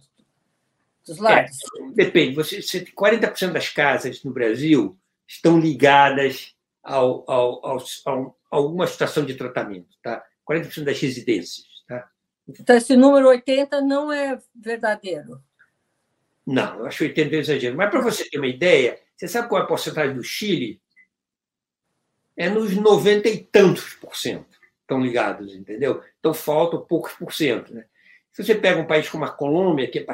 dos 1.08 1.18
lares. 1.18 1.58
É, 1.80 1.92
depende. 1.94 2.36
Você, 2.36 2.62
você, 2.62 2.86
40% 2.86 3.52
das 3.52 3.70
casas 3.70 4.24
no 4.24 4.32
Brasil 4.32 4.98
estão 5.28 5.60
ligadas 5.60 6.56
ao, 6.84 7.24
ao, 7.30 7.66
ao, 7.66 7.78
a 8.06 8.34
alguma 8.52 8.86
estação 8.86 9.26
de 9.26 9.34
tratamento. 9.36 9.96
Tá? 10.04 10.24
40% 10.48 10.84
das 10.84 11.00
residências. 11.00 11.66
Tá? 11.88 12.08
Então, 12.48 12.76
esse 12.76 12.96
número 12.96 13.28
80 13.28 13.82
não 13.82 14.12
é 14.12 14.40
verdadeiro. 14.56 15.42
Não, 16.48 16.80
eu 16.80 16.86
acho 16.86 17.04
80 17.04 17.36
exagero. 17.36 17.76
Mas 17.76 17.90
para 17.90 18.00
você 18.00 18.24
ter 18.30 18.38
uma 18.38 18.48
ideia, 18.48 18.98
você 19.14 19.28
sabe 19.28 19.50
qual 19.50 19.62
é 19.62 19.66
a 19.66 19.68
porcentagem 19.68 20.16
do 20.16 20.24
Chile? 20.24 20.82
É 22.38 22.50
nos 22.50 22.74
90 22.74 23.28
e 23.28 23.44
tantos 23.44 23.96
por 23.96 24.16
cento 24.16 24.58
estão 24.88 25.02
ligados, 25.02 25.54
entendeu? 25.54 26.02
Então 26.18 26.34
faltam 26.34 26.80
poucos 26.80 27.12
por 27.14 27.34
cento. 27.34 27.74
Né? 27.74 27.84
Se 28.32 28.44
você 28.44 28.56
pega 28.56 28.80
um 28.80 28.88
país 28.88 29.10
como 29.10 29.26
a 29.26 29.30
Colômbia, 29.30 29.90
que 29.90 30.00
é, 30.00 30.06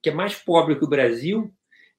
que 0.00 0.10
é 0.10 0.14
mais 0.14 0.36
pobre 0.36 0.76
que 0.76 0.84
o 0.84 0.88
Brasil, 0.88 1.52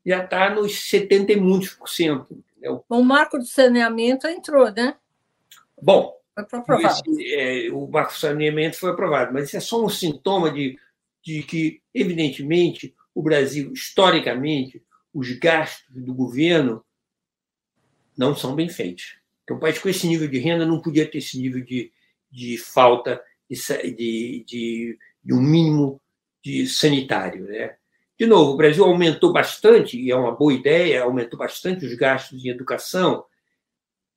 já 0.05 0.23
está 0.23 0.49
nos 0.49 0.89
70 0.89 1.33
e 1.33 1.35
muitos 1.35 1.73
por 1.73 1.89
cento. 1.89 2.41
Entendeu? 2.51 2.85
O 2.87 3.03
marco 3.03 3.37
de 3.37 3.47
saneamento 3.47 4.25
entrou, 4.27 4.71
né? 4.71 4.95
Bom, 5.81 6.17
foi 6.49 6.59
aprovado. 6.59 7.01
Esse, 7.07 7.35
é, 7.35 7.71
o 7.71 7.85
marco 7.87 8.13
de 8.13 8.19
saneamento 8.19 8.77
foi 8.77 8.91
aprovado, 8.91 9.33
mas 9.33 9.47
isso 9.47 9.57
é 9.57 9.59
só 9.59 9.83
um 9.83 9.89
sintoma 9.89 10.49
de, 10.49 10.79
de 11.21 11.43
que, 11.43 11.81
evidentemente, 11.93 12.95
o 13.13 13.21
Brasil, 13.21 13.71
historicamente, 13.73 14.83
os 15.13 15.31
gastos 15.33 16.03
do 16.03 16.13
governo 16.13 16.83
não 18.17 18.35
são 18.35 18.55
bem 18.55 18.69
feitos. 18.69 19.17
Então, 19.43 19.57
um 19.57 19.59
país 19.59 19.79
com 19.79 19.89
esse 19.89 20.07
nível 20.07 20.27
de 20.27 20.39
renda 20.39 20.65
não 20.65 20.81
podia 20.81 21.09
ter 21.09 21.17
esse 21.17 21.37
nível 21.37 21.63
de, 21.63 21.91
de 22.31 22.57
falta 22.57 23.21
de, 23.49 24.45
de, 24.47 24.97
de, 25.23 25.33
um 25.33 25.41
mínimo 25.41 26.01
de 26.43 26.67
sanitário. 26.67 27.45
Né? 27.45 27.75
De 28.17 28.25
novo, 28.25 28.51
o 28.51 28.57
Brasil 28.57 28.83
aumentou 28.85 29.33
bastante, 29.33 29.99
e 29.99 30.09
é 30.11 30.15
uma 30.15 30.31
boa 30.31 30.53
ideia, 30.53 31.03
aumentou 31.03 31.37
bastante 31.37 31.85
os 31.85 31.93
gastos 31.95 32.43
em 32.45 32.49
educação, 32.49 33.25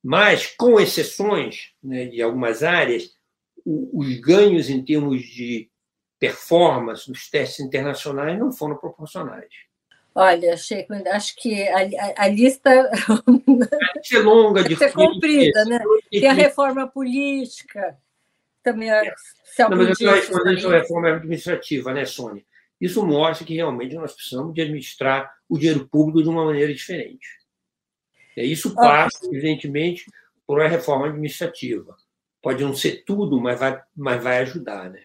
mas, 0.01 0.47
com 0.55 0.79
exceções 0.79 1.71
né, 1.83 2.05
de 2.05 2.21
algumas 2.21 2.61
áreas, 2.61 3.11
os 3.65 4.19
ganhos 4.19 4.69
em 4.69 4.85
termos 4.85 5.23
de 5.23 5.67
performance 6.27 7.09
nos 7.09 7.29
testes 7.29 7.59
internacionais 7.59 8.37
não 8.37 8.51
foram 8.51 8.75
proporcionais. 8.77 9.49
Olha, 10.13 10.55
Chico, 10.55 10.93
acho 11.11 11.35
que 11.35 11.67
a, 11.67 11.79
a, 11.79 12.23
a 12.23 12.27
lista 12.29 12.69
é 14.13 14.19
longa, 14.19 14.63
de 14.63 14.75
ser 14.77 14.93
comprida, 14.93 15.65
né? 15.65 15.79
Tem 16.09 16.27
a 16.27 16.33
reforma 16.33 16.87
política, 16.87 17.97
também 18.63 18.89
a, 18.89 19.03
se 19.43 19.61
não, 19.63 19.77
mas 19.77 19.99
eu 19.99 20.11
respondendo 20.11 20.73
a 20.73 20.77
reforma 20.79 21.09
administrativa, 21.09 21.93
né, 21.93 22.05
Sônia? 22.05 22.43
Isso 22.79 23.05
mostra 23.05 23.45
que 23.45 23.55
realmente 23.55 23.95
nós 23.95 24.13
precisamos 24.13 24.53
de 24.53 24.61
administrar 24.61 25.33
o 25.49 25.57
dinheiro 25.57 25.87
público 25.87 26.23
de 26.23 26.29
uma 26.29 26.45
maneira 26.45 26.73
diferente. 26.73 27.27
Isso 28.37 28.73
passa, 28.73 29.25
evidentemente, 29.27 30.05
por 30.45 30.59
uma 30.59 30.67
reforma 30.67 31.07
administrativa. 31.07 31.95
Pode 32.41 32.63
não 32.63 32.73
ser 32.73 33.03
tudo, 33.05 33.39
mas 33.39 33.59
vai, 33.59 33.81
mas 33.95 34.23
vai 34.23 34.39
ajudar, 34.39 34.89
né? 34.89 35.03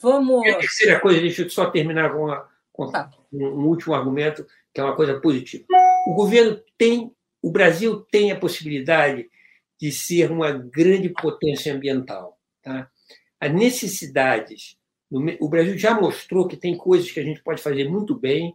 Vamos. 0.00 0.46
E 0.46 0.50
a 0.50 0.58
terceira 0.58 1.00
coisa, 1.00 1.20
deixa 1.20 1.42
eu 1.42 1.50
só 1.50 1.70
terminar 1.70 2.12
com, 2.12 2.24
uma, 2.24 2.48
com 2.72 2.90
tá. 2.90 3.10
um, 3.32 3.66
último 3.66 3.94
argumento, 3.94 4.46
que 4.72 4.80
é 4.80 4.84
uma 4.84 4.96
coisa 4.96 5.20
positiva. 5.20 5.64
O 6.06 6.14
governo 6.14 6.60
tem, 6.78 7.14
o 7.42 7.50
Brasil 7.50 8.00
tem 8.10 8.32
a 8.32 8.38
possibilidade 8.38 9.28
de 9.80 9.92
ser 9.92 10.30
uma 10.30 10.52
grande 10.52 11.08
potência 11.08 11.74
ambiental. 11.74 12.38
Tá? 12.62 12.90
As 13.40 13.52
necessidades. 13.52 14.78
O 15.40 15.48
Brasil 15.48 15.76
já 15.76 15.98
mostrou 15.98 16.46
que 16.46 16.56
tem 16.56 16.76
coisas 16.76 17.10
que 17.10 17.18
a 17.18 17.24
gente 17.24 17.42
pode 17.42 17.60
fazer 17.60 17.88
muito 17.88 18.14
bem. 18.14 18.54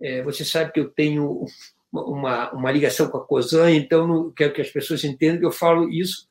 É, 0.00 0.22
você 0.22 0.44
sabe 0.44 0.72
que 0.72 0.80
eu 0.80 0.90
tenho 0.90 1.46
uma, 1.92 2.52
uma 2.52 2.70
ligação 2.70 3.08
com 3.08 3.18
a 3.18 3.24
COSAN, 3.24 3.70
então 3.70 4.06
não 4.06 4.30
quero 4.32 4.52
que 4.52 4.60
as 4.60 4.70
pessoas 4.70 5.04
entendam 5.04 5.38
que 5.38 5.46
eu 5.46 5.52
falo 5.52 5.88
isso, 5.88 6.28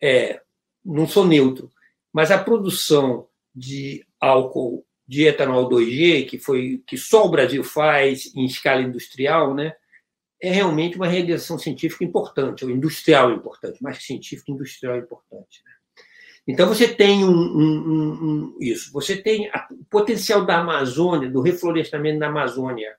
é, 0.00 0.40
não 0.84 1.06
sou 1.08 1.26
neutro. 1.26 1.70
Mas 2.12 2.30
a 2.30 2.42
produção 2.42 3.26
de 3.58 4.04
álcool 4.20 4.84
de 5.06 5.26
etanol 5.26 5.68
2G, 5.68 6.28
que 6.28 6.38
foi 6.38 6.82
que 6.86 6.96
só 6.96 7.24
o 7.24 7.30
Brasil 7.30 7.64
faz 7.64 8.34
em 8.34 8.44
escala 8.44 8.82
industrial, 8.82 9.54
né, 9.54 9.72
é 10.40 10.50
realmente 10.50 10.96
uma 10.96 11.08
realização 11.08 11.58
científica 11.58 12.04
importante, 12.04 12.64
ou 12.64 12.70
industrial 12.70 13.32
importante, 13.32 13.82
mais 13.82 14.04
científica 14.04 14.52
industrial 14.52 14.98
importante. 14.98 15.62
Né? 15.64 15.72
Então 16.46 16.68
você 16.68 16.86
tem 16.86 17.24
um, 17.24 17.30
um, 17.30 18.12
um, 18.22 18.56
isso, 18.60 18.92
você 18.92 19.16
tem 19.16 19.50
o 19.70 19.84
potencial 19.90 20.44
da 20.44 20.58
Amazônia, 20.58 21.30
do 21.30 21.40
reflorestamento 21.40 22.20
da 22.20 22.28
Amazônia, 22.28 22.94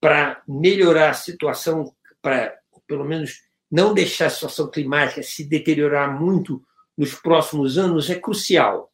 para 0.00 0.42
melhorar 0.46 1.10
a 1.10 1.14
situação, 1.14 1.92
para 2.20 2.54
pelo 2.86 3.04
menos 3.04 3.40
não 3.70 3.94
deixar 3.94 4.26
a 4.26 4.30
situação 4.30 4.70
climática 4.70 5.22
se 5.22 5.44
deteriorar 5.44 6.20
muito 6.20 6.62
nos 6.96 7.14
próximos 7.14 7.78
anos, 7.78 8.10
é 8.10 8.14
crucial. 8.16 8.92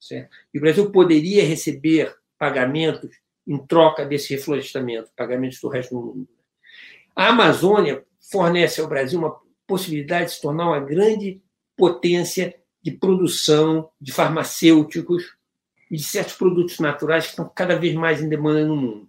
Certo? 0.00 0.30
E 0.52 0.58
o 0.58 0.60
Brasil 0.60 0.90
poderia 0.90 1.44
receber 1.44 2.14
pagamentos 2.38 3.10
em 3.46 3.58
troca 3.58 4.04
desse 4.04 4.34
reflorestamento, 4.34 5.10
pagamentos 5.14 5.60
do 5.60 5.68
resto 5.68 5.94
do 5.94 6.00
mundo. 6.00 6.28
A 7.14 7.28
Amazônia 7.28 8.04
fornece 8.30 8.80
ao 8.80 8.88
Brasil 8.88 9.18
uma 9.18 9.36
possibilidade 9.66 10.26
de 10.26 10.36
se 10.36 10.40
tornar 10.40 10.66
uma 10.68 10.80
grande 10.80 11.42
potência 11.76 12.54
de 12.82 12.92
produção 12.92 13.90
de 14.00 14.12
farmacêuticos 14.12 15.36
e 15.90 15.96
de 15.96 16.02
certos 16.02 16.34
produtos 16.34 16.78
naturais 16.78 17.24
que 17.24 17.30
estão 17.30 17.50
cada 17.54 17.76
vez 17.76 17.94
mais 17.94 18.22
em 18.22 18.28
demanda 18.28 18.64
no 18.64 18.76
mundo. 18.76 19.08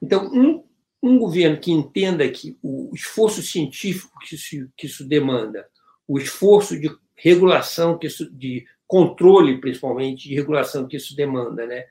Então, 0.00 0.26
um, 0.32 0.64
um 1.02 1.18
governo 1.18 1.58
que 1.58 1.72
entenda 1.72 2.28
que 2.30 2.56
o 2.62 2.90
esforço 2.94 3.42
científico 3.42 4.18
que 4.20 4.34
isso, 4.34 4.68
que 4.76 4.86
isso 4.86 5.04
demanda, 5.04 5.68
o 6.06 6.18
esforço 6.18 6.78
de 6.78 6.90
regulação 7.14 7.98
que 7.98 8.06
isso, 8.06 8.30
de 8.30 8.64
controle, 8.92 9.58
principalmente, 9.58 10.28
de 10.28 10.34
regulação 10.34 10.86
que 10.86 10.98
isso 10.98 11.16
demanda, 11.16 11.64
né? 11.64 11.86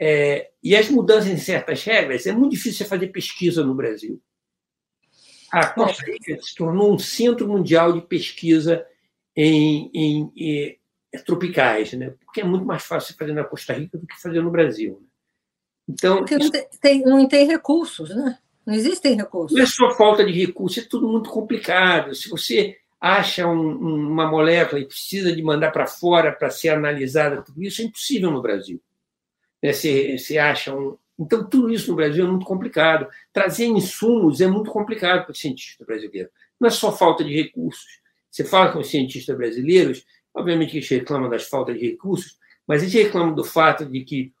É, 0.00 0.50
e 0.60 0.74
as 0.74 0.90
mudanças 0.90 1.30
em 1.30 1.36
certas 1.36 1.84
regras, 1.84 2.26
é 2.26 2.32
muito 2.32 2.50
difícil 2.50 2.84
fazer 2.86 3.12
pesquisa 3.12 3.64
no 3.64 3.72
Brasil. 3.72 4.20
A 5.52 5.68
Costa 5.68 6.04
Rica 6.04 6.36
se 6.42 6.56
tornou 6.56 6.92
um 6.92 6.98
centro 6.98 7.46
mundial 7.46 7.92
de 7.92 8.00
pesquisa 8.00 8.84
em, 9.36 9.88
em, 9.94 10.32
em 10.36 10.78
tropicais, 11.24 11.92
né? 11.92 12.12
porque 12.24 12.40
é 12.40 12.44
muito 12.44 12.66
mais 12.66 12.82
fácil 12.82 13.14
fazer 13.16 13.32
na 13.32 13.44
Costa 13.44 13.72
Rica 13.72 13.96
do 13.96 14.04
que 14.04 14.20
fazer 14.20 14.42
no 14.42 14.50
Brasil. 14.50 14.98
Né? 15.00 15.06
Então, 15.88 16.16
porque 16.16 16.36
não 16.36 16.50
tem, 16.80 17.02
não 17.02 17.28
tem 17.28 17.46
recursos, 17.46 18.10
né? 18.10 18.38
Não 18.66 18.74
existem 18.74 19.14
recursos. 19.14 19.56
Não 19.56 19.62
é 19.62 19.66
só 19.66 19.94
falta 19.94 20.24
de 20.24 20.32
recursos, 20.32 20.84
é 20.84 20.88
tudo 20.88 21.06
muito 21.06 21.30
complicado. 21.30 22.12
Se 22.12 22.28
você 22.28 22.76
acha 23.04 23.46
um, 23.46 24.08
uma 24.12 24.26
molécula 24.26 24.80
e 24.80 24.86
precisa 24.86 25.30
de 25.30 25.42
mandar 25.42 25.70
para 25.72 25.86
fora 25.86 26.32
para 26.32 26.48
ser 26.48 26.70
analisada, 26.70 27.42
tudo 27.42 27.62
isso 27.62 27.82
é 27.82 27.84
impossível 27.84 28.30
no 28.30 28.40
Brasil. 28.40 28.80
Né, 29.62 29.74
você, 29.74 30.16
você 30.16 30.38
acha 30.38 30.74
um... 30.74 30.96
Então, 31.18 31.44
tudo 31.46 31.70
isso 31.70 31.90
no 31.90 31.96
Brasil 31.96 32.24
é 32.24 32.28
muito 32.28 32.46
complicado. 32.46 33.06
Trazer 33.30 33.66
insumos 33.66 34.40
é 34.40 34.46
muito 34.46 34.70
complicado 34.70 35.24
para 35.24 35.32
o 35.32 35.34
cientista 35.34 35.84
brasileiro. 35.84 36.30
Não 36.58 36.66
é 36.66 36.70
só 36.70 36.90
falta 36.90 37.22
de 37.22 37.34
recursos. 37.34 38.00
Você 38.30 38.42
fala 38.42 38.72
com 38.72 38.78
os 38.78 38.88
cientistas 38.88 39.36
brasileiros, 39.36 40.06
obviamente 40.34 40.74
eles 40.74 40.88
reclamam 40.88 41.28
das 41.28 41.46
faltas 41.46 41.78
de 41.78 41.86
recursos, 41.86 42.38
mas 42.66 42.80
eles 42.80 42.94
reclamam 42.94 43.34
do 43.34 43.44
fato 43.44 43.84
de 43.84 44.02
que 44.02 44.32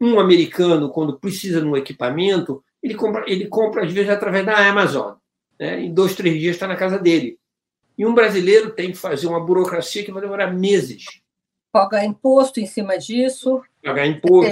um 0.00 0.18
americano, 0.18 0.90
quando 0.90 1.18
precisa 1.18 1.60
de 1.60 1.66
um 1.66 1.76
equipamento, 1.76 2.64
ele 2.82 2.94
compra, 2.94 3.24
ele 3.26 3.46
compra 3.46 3.84
às 3.84 3.92
vezes, 3.92 4.08
através 4.08 4.46
da 4.46 4.66
Amazon. 4.66 5.16
Né? 5.60 5.82
Em 5.82 5.92
dois, 5.92 6.14
três 6.14 6.40
dias 6.40 6.56
está 6.56 6.66
na 6.66 6.76
casa 6.76 6.98
dele. 6.98 7.38
E 7.96 8.04
um 8.04 8.14
brasileiro 8.14 8.70
tem 8.70 8.92
que 8.92 8.98
fazer 8.98 9.26
uma 9.26 9.40
burocracia 9.40 10.04
que 10.04 10.12
vai 10.12 10.20
demorar 10.20 10.52
meses. 10.52 11.04
Pagar 11.72 12.04
imposto 12.04 12.60
em 12.60 12.66
cima 12.66 12.98
disso. 12.98 13.62
Pagar 13.82 14.06
imposto. 14.06 14.50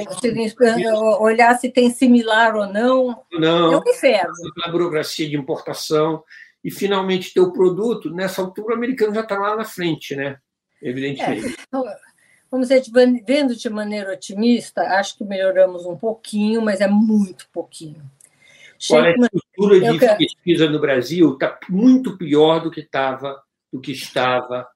olhar 1.20 1.58
se 1.58 1.70
tem 1.70 1.90
similar 1.90 2.54
ou 2.54 2.66
não. 2.66 3.22
Não. 3.32 3.72
É 3.72 3.76
um 3.78 3.82
inferno. 3.86 4.32
A 4.64 4.70
burocracia 4.70 5.28
de 5.28 5.36
importação. 5.36 6.22
E, 6.62 6.70
finalmente, 6.70 7.32
ter 7.34 7.40
o 7.40 7.52
produto. 7.52 8.10
Nessa 8.10 8.40
altura, 8.40 8.72
o 8.72 8.76
americano 8.76 9.14
já 9.14 9.20
está 9.20 9.38
lá 9.38 9.54
na 9.56 9.64
frente, 9.64 10.16
né? 10.16 10.38
Evidentemente. 10.80 11.46
É. 11.46 11.64
Então, 11.66 11.84
vamos 12.50 12.68
dizer, 12.68 12.82
vendo 13.26 13.54
de 13.54 13.70
maneira 13.70 14.12
otimista, 14.12 14.82
acho 14.82 15.16
que 15.16 15.24
melhoramos 15.24 15.84
um 15.84 15.96
pouquinho, 15.96 16.62
mas 16.62 16.80
é 16.80 16.88
muito 16.88 17.48
pouquinho. 17.52 18.02
Olha, 18.90 19.10
a 19.10 19.12
estrutura 19.12 19.92
de 19.92 19.98
quero... 19.98 20.18
pesquisa 20.18 20.68
no 20.68 20.80
Brasil 20.80 21.34
está 21.34 21.58
muito 21.68 22.16
pior 22.16 22.60
do 22.60 22.70
que 22.70 22.80
estava, 22.80 23.42
do 23.72 23.80
que 23.80 23.92
estava 23.92 24.68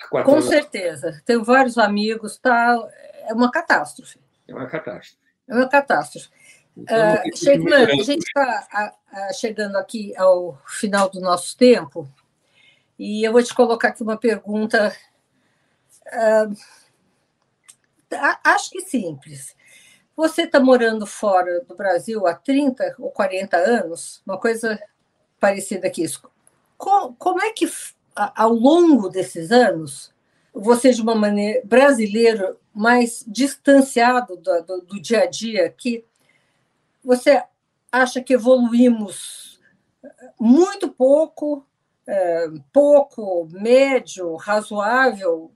há 0.00 0.08
quatro 0.08 0.30
Com 0.30 0.38
anos. 0.38 0.48
certeza. 0.48 1.22
Tenho 1.24 1.42
vários 1.44 1.78
amigos, 1.78 2.38
tá? 2.38 2.78
É 3.26 3.32
uma 3.32 3.50
catástrofe. 3.50 4.18
É 4.46 4.54
uma 4.54 4.66
catástrofe. 4.66 5.18
É 5.48 5.54
uma 5.54 5.68
catástrofe. 5.68 6.28
Então, 6.76 7.14
uh, 7.14 7.36
Sheikman, 7.36 7.84
a 7.84 8.04
gente 8.04 8.22
está 8.22 8.94
chegando 9.34 9.76
aqui 9.76 10.16
ao 10.16 10.56
final 10.66 11.10
do 11.10 11.20
nosso 11.20 11.56
tempo 11.56 12.08
e 12.96 13.26
eu 13.26 13.32
vou 13.32 13.42
te 13.42 13.52
colocar 13.54 13.88
aqui 13.88 14.02
uma 14.02 14.16
pergunta. 14.16 14.94
Uh, 16.06 16.54
acho 18.44 18.70
que 18.70 18.80
simples. 18.82 19.56
Você 20.18 20.42
está 20.42 20.58
morando 20.58 21.06
fora 21.06 21.60
do 21.60 21.76
Brasil 21.76 22.26
há 22.26 22.34
30 22.34 22.96
ou 22.98 23.08
40 23.08 23.56
anos, 23.56 24.20
uma 24.26 24.36
coisa 24.36 24.76
parecida 25.38 25.88
que 25.88 26.02
isso. 26.02 26.28
Como, 26.76 27.40
é 27.40 27.52
que, 27.52 27.70
ao 28.16 28.52
longo 28.52 29.08
desses 29.08 29.52
anos, 29.52 30.12
você, 30.52 30.90
de 30.90 31.00
uma 31.00 31.14
maneira 31.14 31.62
brasileiro 31.64 32.58
mais 32.74 33.24
distanciado 33.28 34.36
do, 34.36 34.62
do, 34.62 34.80
do 34.80 35.00
dia 35.00 35.22
a 35.22 35.26
dia 35.26 35.66
aqui, 35.66 36.04
você 37.04 37.40
acha 37.92 38.20
que 38.20 38.34
evoluímos 38.34 39.60
muito 40.36 40.88
pouco, 40.90 41.64
é, 42.04 42.48
pouco, 42.72 43.46
médio, 43.52 44.34
razoável 44.34 45.52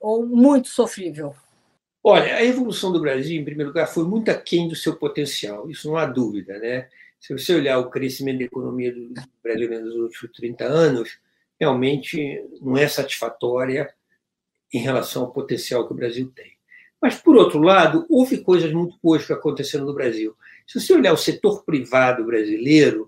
ou 0.00 0.24
muito 0.24 0.68
sofrível? 0.68 1.36
Olha, 2.02 2.36
a 2.36 2.44
evolução 2.44 2.90
do 2.90 3.00
Brasil, 3.00 3.38
em 3.38 3.44
primeiro 3.44 3.70
lugar, 3.70 3.86
foi 3.86 4.04
muito 4.04 4.30
aquém 4.30 4.66
do 4.66 4.74
seu 4.74 4.96
potencial, 4.96 5.70
isso 5.70 5.86
não 5.88 5.96
há 5.96 6.06
dúvida. 6.06 6.58
Né? 6.58 6.88
Se 7.18 7.32
você 7.36 7.54
olhar 7.54 7.78
o 7.78 7.90
crescimento 7.90 8.38
da 8.38 8.44
economia 8.44 8.92
do 8.92 9.12
Brasil 9.42 9.68
nos 9.82 9.94
últimos 9.94 10.36
30 10.36 10.64
anos, 10.64 11.18
realmente 11.60 12.42
não 12.62 12.76
é 12.76 12.88
satisfatória 12.88 13.92
em 14.72 14.78
relação 14.78 15.24
ao 15.24 15.32
potencial 15.32 15.86
que 15.86 15.92
o 15.92 15.96
Brasil 15.96 16.32
tem. 16.34 16.56
Mas, 17.02 17.16
por 17.16 17.36
outro 17.36 17.60
lado, 17.60 18.06
houve 18.08 18.38
coisas 18.38 18.72
muito 18.72 18.98
boas 19.02 19.26
que 19.26 19.32
aconteceram 19.32 19.84
no 19.84 19.94
Brasil. 19.94 20.34
Se 20.66 20.80
você 20.80 20.94
olhar 20.94 21.12
o 21.12 21.18
setor 21.18 21.64
privado 21.64 22.24
brasileiro, 22.24 23.06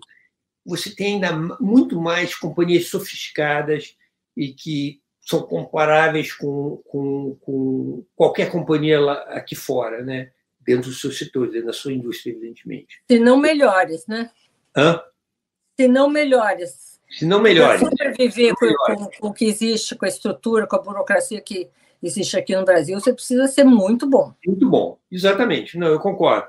você 0.65 0.93
tem 0.95 1.15
ainda 1.15 1.57
muito 1.59 1.99
mais 1.99 2.35
companhias 2.35 2.87
sofisticadas 2.87 3.95
e 4.35 4.53
que 4.53 5.01
são 5.25 5.41
comparáveis 5.41 6.33
com, 6.33 6.81
com, 6.87 7.37
com 7.41 8.05
qualquer 8.15 8.51
companhia 8.51 8.99
lá, 8.99 9.21
aqui 9.29 9.55
fora, 9.55 10.03
né? 10.03 10.31
dentro 10.65 10.89
do 10.89 10.95
seu 10.95 11.11
setor, 11.11 11.49
dentro 11.49 11.67
da 11.67 11.73
sua 11.73 11.93
indústria, 11.93 12.31
evidentemente. 12.31 13.01
Se 13.09 13.19
não 13.19 13.37
melhores, 13.37 14.07
né? 14.07 14.29
Hã? 14.75 15.01
Se 15.79 15.87
não 15.87 16.09
melhores. 16.09 16.99
Se 17.09 17.25
não 17.25 17.41
melhores. 17.41 17.81
Para 17.81 17.89
sobreviver 17.89 18.53
com, 18.55 18.73
com, 18.73 19.09
com, 19.19 19.27
o 19.27 19.33
que 19.33 19.45
existe, 19.45 19.95
com 19.95 20.05
a 20.05 20.09
estrutura, 20.09 20.65
com 20.65 20.75
a 20.75 20.81
burocracia 20.81 21.41
que 21.41 21.69
existe 22.01 22.37
aqui 22.37 22.55
no 22.55 22.65
Brasil, 22.65 22.99
você 22.99 23.13
precisa 23.13 23.47
ser 23.47 23.63
muito 23.63 24.09
bom. 24.09 24.33
Muito 24.45 24.69
bom, 24.69 24.97
exatamente. 25.11 25.77
Não, 25.77 25.87
eu 25.87 25.99
concordo. 25.99 26.47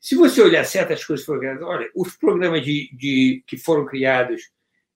Se 0.00 0.16
você 0.16 0.42
olhar 0.42 0.64
certas 0.64 1.04
coisas 1.04 1.26
olha, 1.28 1.88
os 1.94 2.16
programas 2.16 2.62
de, 2.62 2.90
de, 2.92 3.42
que 3.46 3.56
foram 3.56 3.86
criados 3.86 4.50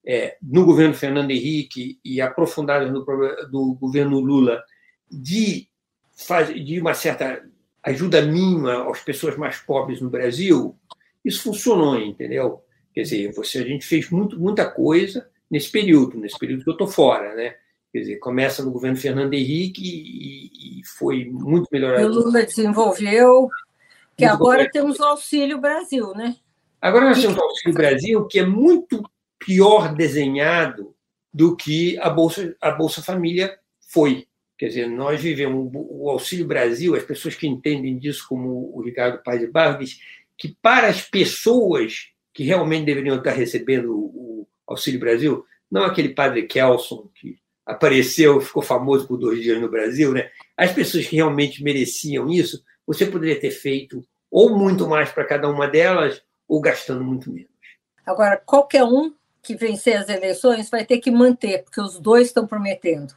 é, 0.06 0.36
no 0.40 0.64
governo 0.64 0.94
Fernando 0.94 1.32
Henrique 1.32 1.98
e 2.04 2.20
aprofundadas 2.20 2.92
no 2.92 3.04
do 3.50 3.74
governo 3.74 4.20
Lula 4.20 4.62
de, 5.10 5.68
faz, 6.16 6.48
de 6.54 6.80
uma 6.80 6.94
certa 6.94 7.44
ajuda 7.82 8.22
mínima 8.22 8.88
às 8.88 9.00
pessoas 9.00 9.36
mais 9.36 9.58
pobres 9.58 10.00
no 10.00 10.08
Brasil, 10.08 10.76
isso 11.24 11.42
funcionou, 11.42 11.98
entendeu? 11.98 12.62
Quer 12.94 13.02
dizer, 13.02 13.32
você, 13.32 13.58
a 13.58 13.66
gente 13.66 13.84
fez 13.84 14.08
muito, 14.10 14.38
muita 14.38 14.64
coisa 14.68 15.28
nesse 15.50 15.70
período, 15.70 16.18
nesse 16.18 16.38
período 16.38 16.62
que 16.62 16.70
eu 16.70 16.72
estou 16.72 16.88
fora, 16.88 17.34
né? 17.34 17.56
Quer 17.92 18.00
dizer, 18.00 18.16
começa 18.16 18.62
no 18.62 18.70
governo 18.70 18.96
Fernando 18.96 19.34
Henrique 19.34 19.82
e, 19.82 20.80
e 20.80 20.84
foi 20.84 21.24
muito 21.24 21.68
melhorado. 21.70 22.06
O 22.06 22.24
Lula 22.24 22.44
desenvolveu, 22.44 23.48
que 24.16 24.24
muito 24.24 24.34
agora 24.34 24.70
temos 24.70 25.00
o 25.00 25.04
Auxílio 25.04 25.60
Brasil, 25.60 26.12
né? 26.14 26.36
Agora 26.80 27.06
nós 27.06 27.20
temos 27.20 27.36
o 27.36 27.42
Auxílio 27.42 27.74
Brasil, 27.74 28.26
que 28.26 28.38
é 28.38 28.46
muito 28.46 29.02
pior 29.38 29.94
desenhado 29.94 30.94
do 31.32 31.56
que 31.56 31.98
a 31.98 32.08
Bolsa, 32.08 32.56
a 32.60 32.70
Bolsa 32.70 33.02
Família 33.02 33.58
foi. 33.92 34.26
Quer 34.58 34.68
dizer, 34.68 34.88
nós 34.88 35.20
vivemos 35.20 35.70
o 35.74 36.08
Auxílio 36.08 36.46
Brasil, 36.46 36.94
as 36.94 37.02
pessoas 37.02 37.34
que 37.34 37.46
entendem 37.46 37.98
disso, 37.98 38.24
como 38.28 38.74
o 38.74 38.80
Ricardo 38.80 39.22
Paz 39.22 39.38
de 39.38 39.46
Barros, 39.46 39.98
que 40.38 40.56
para 40.62 40.88
as 40.88 41.02
pessoas 41.02 42.08
que 42.32 42.44
realmente 42.44 42.86
deveriam 42.86 43.16
estar 43.16 43.32
recebendo 43.32 43.94
o 43.94 44.48
Auxílio 44.66 45.00
Brasil, 45.00 45.44
não 45.70 45.84
aquele 45.84 46.10
padre 46.10 46.46
Kelson 46.46 47.08
que 47.14 47.38
apareceu, 47.66 48.40
ficou 48.40 48.62
famoso 48.62 49.06
por 49.06 49.18
dois 49.18 49.42
dias 49.42 49.60
no 49.60 49.68
Brasil, 49.68 50.12
né? 50.12 50.30
as 50.56 50.72
pessoas 50.72 51.06
que 51.06 51.16
realmente 51.16 51.62
mereciam 51.62 52.30
isso, 52.30 52.62
você 52.86 53.04
poderia 53.04 53.38
ter 53.38 53.50
feito 53.50 54.06
ou 54.30 54.56
muito 54.56 54.88
mais 54.88 55.10
para 55.10 55.24
cada 55.24 55.48
uma 55.48 55.66
delas, 55.66 56.22
ou 56.48 56.60
gastando 56.60 57.02
muito 57.02 57.30
menos. 57.30 57.50
Agora, 58.04 58.36
qualquer 58.36 58.84
um 58.84 59.12
que 59.46 59.54
vencer 59.56 59.96
as 59.96 60.08
eleições 60.08 60.68
vai 60.68 60.84
ter 60.84 60.98
que 60.98 61.10
manter, 61.10 61.62
porque 61.62 61.80
os 61.80 61.98
dois 62.00 62.26
estão 62.26 62.46
prometendo. 62.46 63.14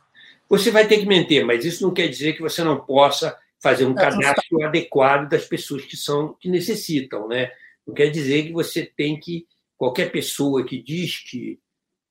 Você 0.47 0.69
vai 0.71 0.87
ter 0.87 0.99
que 0.99 1.05
manter, 1.05 1.43
mas 1.43 1.65
isso 1.65 1.83
não 1.83 1.93
quer 1.93 2.07
dizer 2.07 2.33
que 2.33 2.41
você 2.41 2.63
não 2.63 2.79
possa 2.79 3.37
fazer 3.59 3.85
um 3.85 3.93
cadastro 3.93 4.63
adequado 4.63 5.29
das 5.29 5.45
pessoas 5.45 5.83
que 5.83 5.97
são 5.97 6.35
que 6.39 6.49
necessitam, 6.49 7.27
né? 7.27 7.51
Não 7.85 7.93
quer 7.93 8.09
dizer 8.09 8.43
que 8.43 8.53
você 8.53 8.85
tem 8.85 9.19
que 9.19 9.45
qualquer 9.77 10.11
pessoa 10.11 10.65
que 10.65 10.81
diz 10.81 11.23
que 11.29 11.59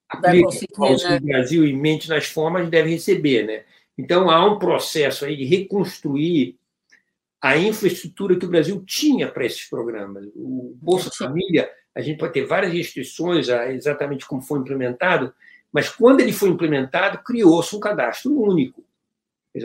aplica 0.09 0.49
o 0.79 0.97
né? 0.97 1.21
Brasil 1.21 1.67
e 1.67 1.73
mente 1.73 2.09
nas 2.09 2.27
formas 2.27 2.69
deve 2.69 2.91
receber, 2.91 3.47
né? 3.47 3.65
Então 3.97 4.31
há 4.31 4.45
um 4.45 4.59
processo 4.59 5.25
aí 5.25 5.37
de 5.37 5.45
reconstruir 5.45 6.57
a 7.41 7.57
infraestrutura 7.57 8.37
que 8.37 8.47
o 8.47 8.51
Brasil 8.51 8.83
tinha 8.85 9.29
para 9.29 9.47
esses 9.47 9.69
programas. 9.69 10.27
O 10.35 10.77
Bolsa 10.81 11.11
Família 11.17 11.71
a 11.99 12.01
gente 12.01 12.17
pode 12.17 12.33
ter 12.33 12.47
várias 12.47 12.73
restrições 12.73 13.49
a 13.49 13.73
exatamente 13.73 14.25
como 14.25 14.41
foi 14.41 14.61
implementado, 14.61 15.35
mas 15.73 15.89
quando 15.89 16.21
ele 16.21 16.33
foi 16.33 16.49
implementado, 16.49 17.19
criou-se 17.25 17.75
um 17.75 17.81
cadastro 17.81 18.41
único. 18.41 18.87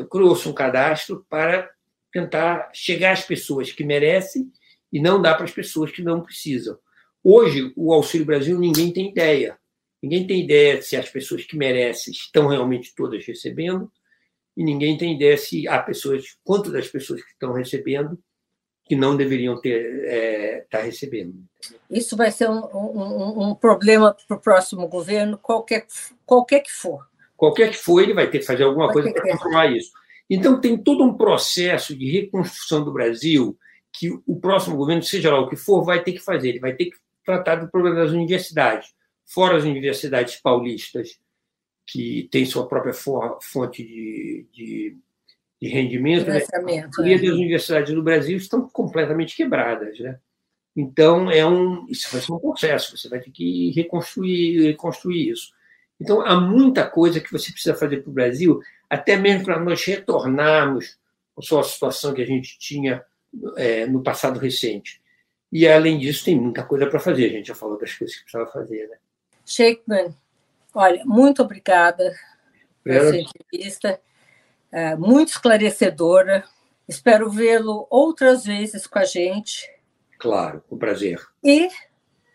Criou-se 0.09 0.49
um 0.49 0.53
cadastro 0.53 1.23
para 1.29 1.69
tentar 2.11 2.71
chegar 2.73 3.11
às 3.11 3.23
pessoas 3.23 3.71
que 3.71 3.83
merecem 3.83 4.51
e 4.91 4.99
não 4.99 5.21
dar 5.21 5.35
para 5.35 5.43
as 5.43 5.51
pessoas 5.51 5.91
que 5.91 6.01
não 6.01 6.23
precisam. 6.23 6.75
Hoje, 7.23 7.71
o 7.75 7.93
Auxílio 7.93 8.25
Brasil, 8.25 8.57
ninguém 8.57 8.91
tem 8.91 9.11
ideia. 9.11 9.55
Ninguém 10.01 10.25
tem 10.25 10.43
ideia 10.43 10.81
se 10.81 10.95
as 10.95 11.07
pessoas 11.07 11.43
que 11.43 11.55
merecem 11.55 12.11
estão 12.11 12.47
realmente 12.47 12.95
todas 12.95 13.23
recebendo, 13.27 13.91
e 14.57 14.63
ninguém 14.63 14.97
tem 14.97 15.15
ideia 15.15 15.37
se 15.37 15.67
há 15.67 15.77
pessoas, 15.77 16.35
quanto 16.43 16.71
das 16.71 16.87
pessoas 16.87 17.21
que 17.21 17.29
estão 17.29 17.53
recebendo 17.53 18.17
que 18.93 18.95
não 18.95 19.17
deveriam 19.17 19.59
ter 19.59 20.05
é, 20.05 20.65
tá 20.69 20.79
recebendo. 20.79 21.33
Isso 21.89 22.15
vai 22.15 22.29
ser 22.31 22.47
um, 22.47 22.63
um, 22.63 23.49
um 23.49 23.55
problema 23.55 24.15
para 24.27 24.37
o 24.37 24.39
próximo 24.39 24.87
governo, 24.87 25.35
qualquer, 25.35 25.87
qualquer 26.23 26.59
que 26.59 26.71
for. 26.71 27.07
Qualquer 27.35 27.71
que 27.71 27.77
for, 27.77 28.01
ele 28.01 28.13
vai 28.13 28.29
ter 28.29 28.37
que 28.37 28.45
fazer 28.45 28.63
alguma 28.63 28.93
coisa 28.93 29.11
para 29.11 29.31
controlar 29.31 29.71
isso. 29.71 29.91
Então, 30.29 30.61
tem 30.61 30.77
todo 30.77 31.03
um 31.03 31.17
processo 31.17 31.97
de 31.97 32.05
reconstrução 32.11 32.85
do 32.85 32.93
Brasil 32.93 33.57
que 33.91 34.11
o 34.27 34.39
próximo 34.39 34.77
governo, 34.77 35.01
seja 35.01 35.31
lá 35.31 35.39
o 35.39 35.49
que 35.49 35.55
for, 35.55 35.83
vai 35.83 36.03
ter 36.03 36.13
que 36.13 36.19
fazer. 36.19 36.49
Ele 36.49 36.59
vai 36.59 36.75
ter 36.75 36.85
que 36.85 36.97
tratar 37.25 37.55
do 37.55 37.71
problema 37.71 37.95
das 37.95 38.11
universidades, 38.11 38.93
fora 39.25 39.57
as 39.57 39.63
universidades 39.63 40.39
paulistas, 40.39 41.17
que 41.87 42.29
têm 42.31 42.45
sua 42.45 42.67
própria 42.67 42.93
fonte 42.93 43.83
de, 43.83 44.45
de 44.53 44.97
de 45.63 45.69
rendimento, 45.69 46.27
né? 46.27 46.41
a 46.53 46.61
maioria 46.61 47.15
é. 47.15 47.19
das 47.19 47.29
universidades 47.29 47.93
do 47.93 48.03
Brasil 48.03 48.35
estão 48.35 48.67
completamente 48.67 49.33
quebradas. 49.33 49.97
Né? 49.97 50.19
Então, 50.75 51.31
é 51.31 51.45
um, 51.45 51.85
isso 51.87 52.11
vai 52.11 52.19
ser 52.19 52.33
um 52.33 52.39
processo, 52.39 52.97
você 52.97 53.07
vai 53.07 53.21
ter 53.21 53.31
que 53.31 53.71
reconstruir, 53.71 54.61
reconstruir 54.61 55.29
isso. 55.29 55.53
Então, 56.01 56.19
há 56.19 56.35
muita 56.35 56.85
coisa 56.85 57.21
que 57.21 57.31
você 57.31 57.49
precisa 57.49 57.73
fazer 57.73 58.01
para 58.01 58.09
o 58.09 58.13
Brasil, 58.13 58.59
até 58.89 59.15
mesmo 59.15 59.45
para 59.45 59.57
nós 59.57 59.81
retornarmos 59.85 60.99
a 61.37 61.41
sua 61.41 61.63
situação 61.63 62.13
que 62.13 62.21
a 62.21 62.27
gente 62.27 62.59
tinha 62.59 63.01
é, 63.55 63.85
no 63.85 64.03
passado 64.03 64.41
recente. 64.41 65.01
E, 65.49 65.65
além 65.65 65.97
disso, 65.97 66.25
tem 66.25 66.37
muita 66.37 66.65
coisa 66.65 66.87
para 66.87 66.99
fazer. 66.99 67.27
A 67.27 67.29
gente 67.29 67.47
já 67.47 67.55
falou 67.55 67.79
das 67.79 67.93
coisas 67.93 68.17
que 68.17 68.23
precisava 68.23 68.51
fazer. 68.51 68.89
Né? 68.89 68.97
Sheikman, 69.45 70.13
olha, 70.73 71.05
muito 71.05 71.41
obrigada 71.41 72.13
pela 72.83 73.07
sua 73.07 73.17
entrevista. 73.17 74.01
É, 74.73 74.95
muito 74.95 75.29
esclarecedora. 75.29 76.43
Espero 76.87 77.29
vê-lo 77.29 77.87
outras 77.89 78.43
vezes 78.43 78.87
com 78.87 78.97
a 78.97 79.05
gente. 79.05 79.69
Claro, 80.19 80.63
com 80.67 80.77
prazer. 80.77 81.19
E 81.43 81.69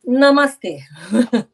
namastê. 0.06 0.78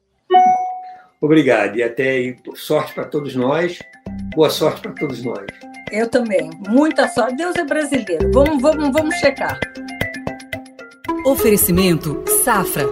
Obrigado 1.21 1.79
e 1.79 1.83
até 1.83 2.37
sorte 2.55 2.93
para 2.93 3.07
todos 3.07 3.35
nós. 3.35 3.79
Boa 4.35 4.51
sorte 4.51 4.83
para 4.83 4.93
todos 4.93 5.25
nós. 5.25 5.47
Eu 5.91 6.09
também. 6.09 6.51
Muita 6.69 7.09
sorte. 7.09 7.37
Deus 7.37 7.57
é 7.57 7.65
brasileiro. 7.65 8.31
Vamos, 8.31 8.61
vamos, 8.61 8.93
vamos 8.93 9.15
checar. 9.17 9.59
Oferecimento 11.25 12.23
Safra. 12.45 12.87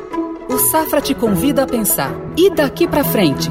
O 0.49 0.59
Safra 0.71 1.01
te 1.03 1.15
convida 1.15 1.65
a 1.65 1.67
pensar. 1.67 2.13
E 2.39 2.49
daqui 2.49 2.89
para 2.89 3.05
frente? 3.05 3.51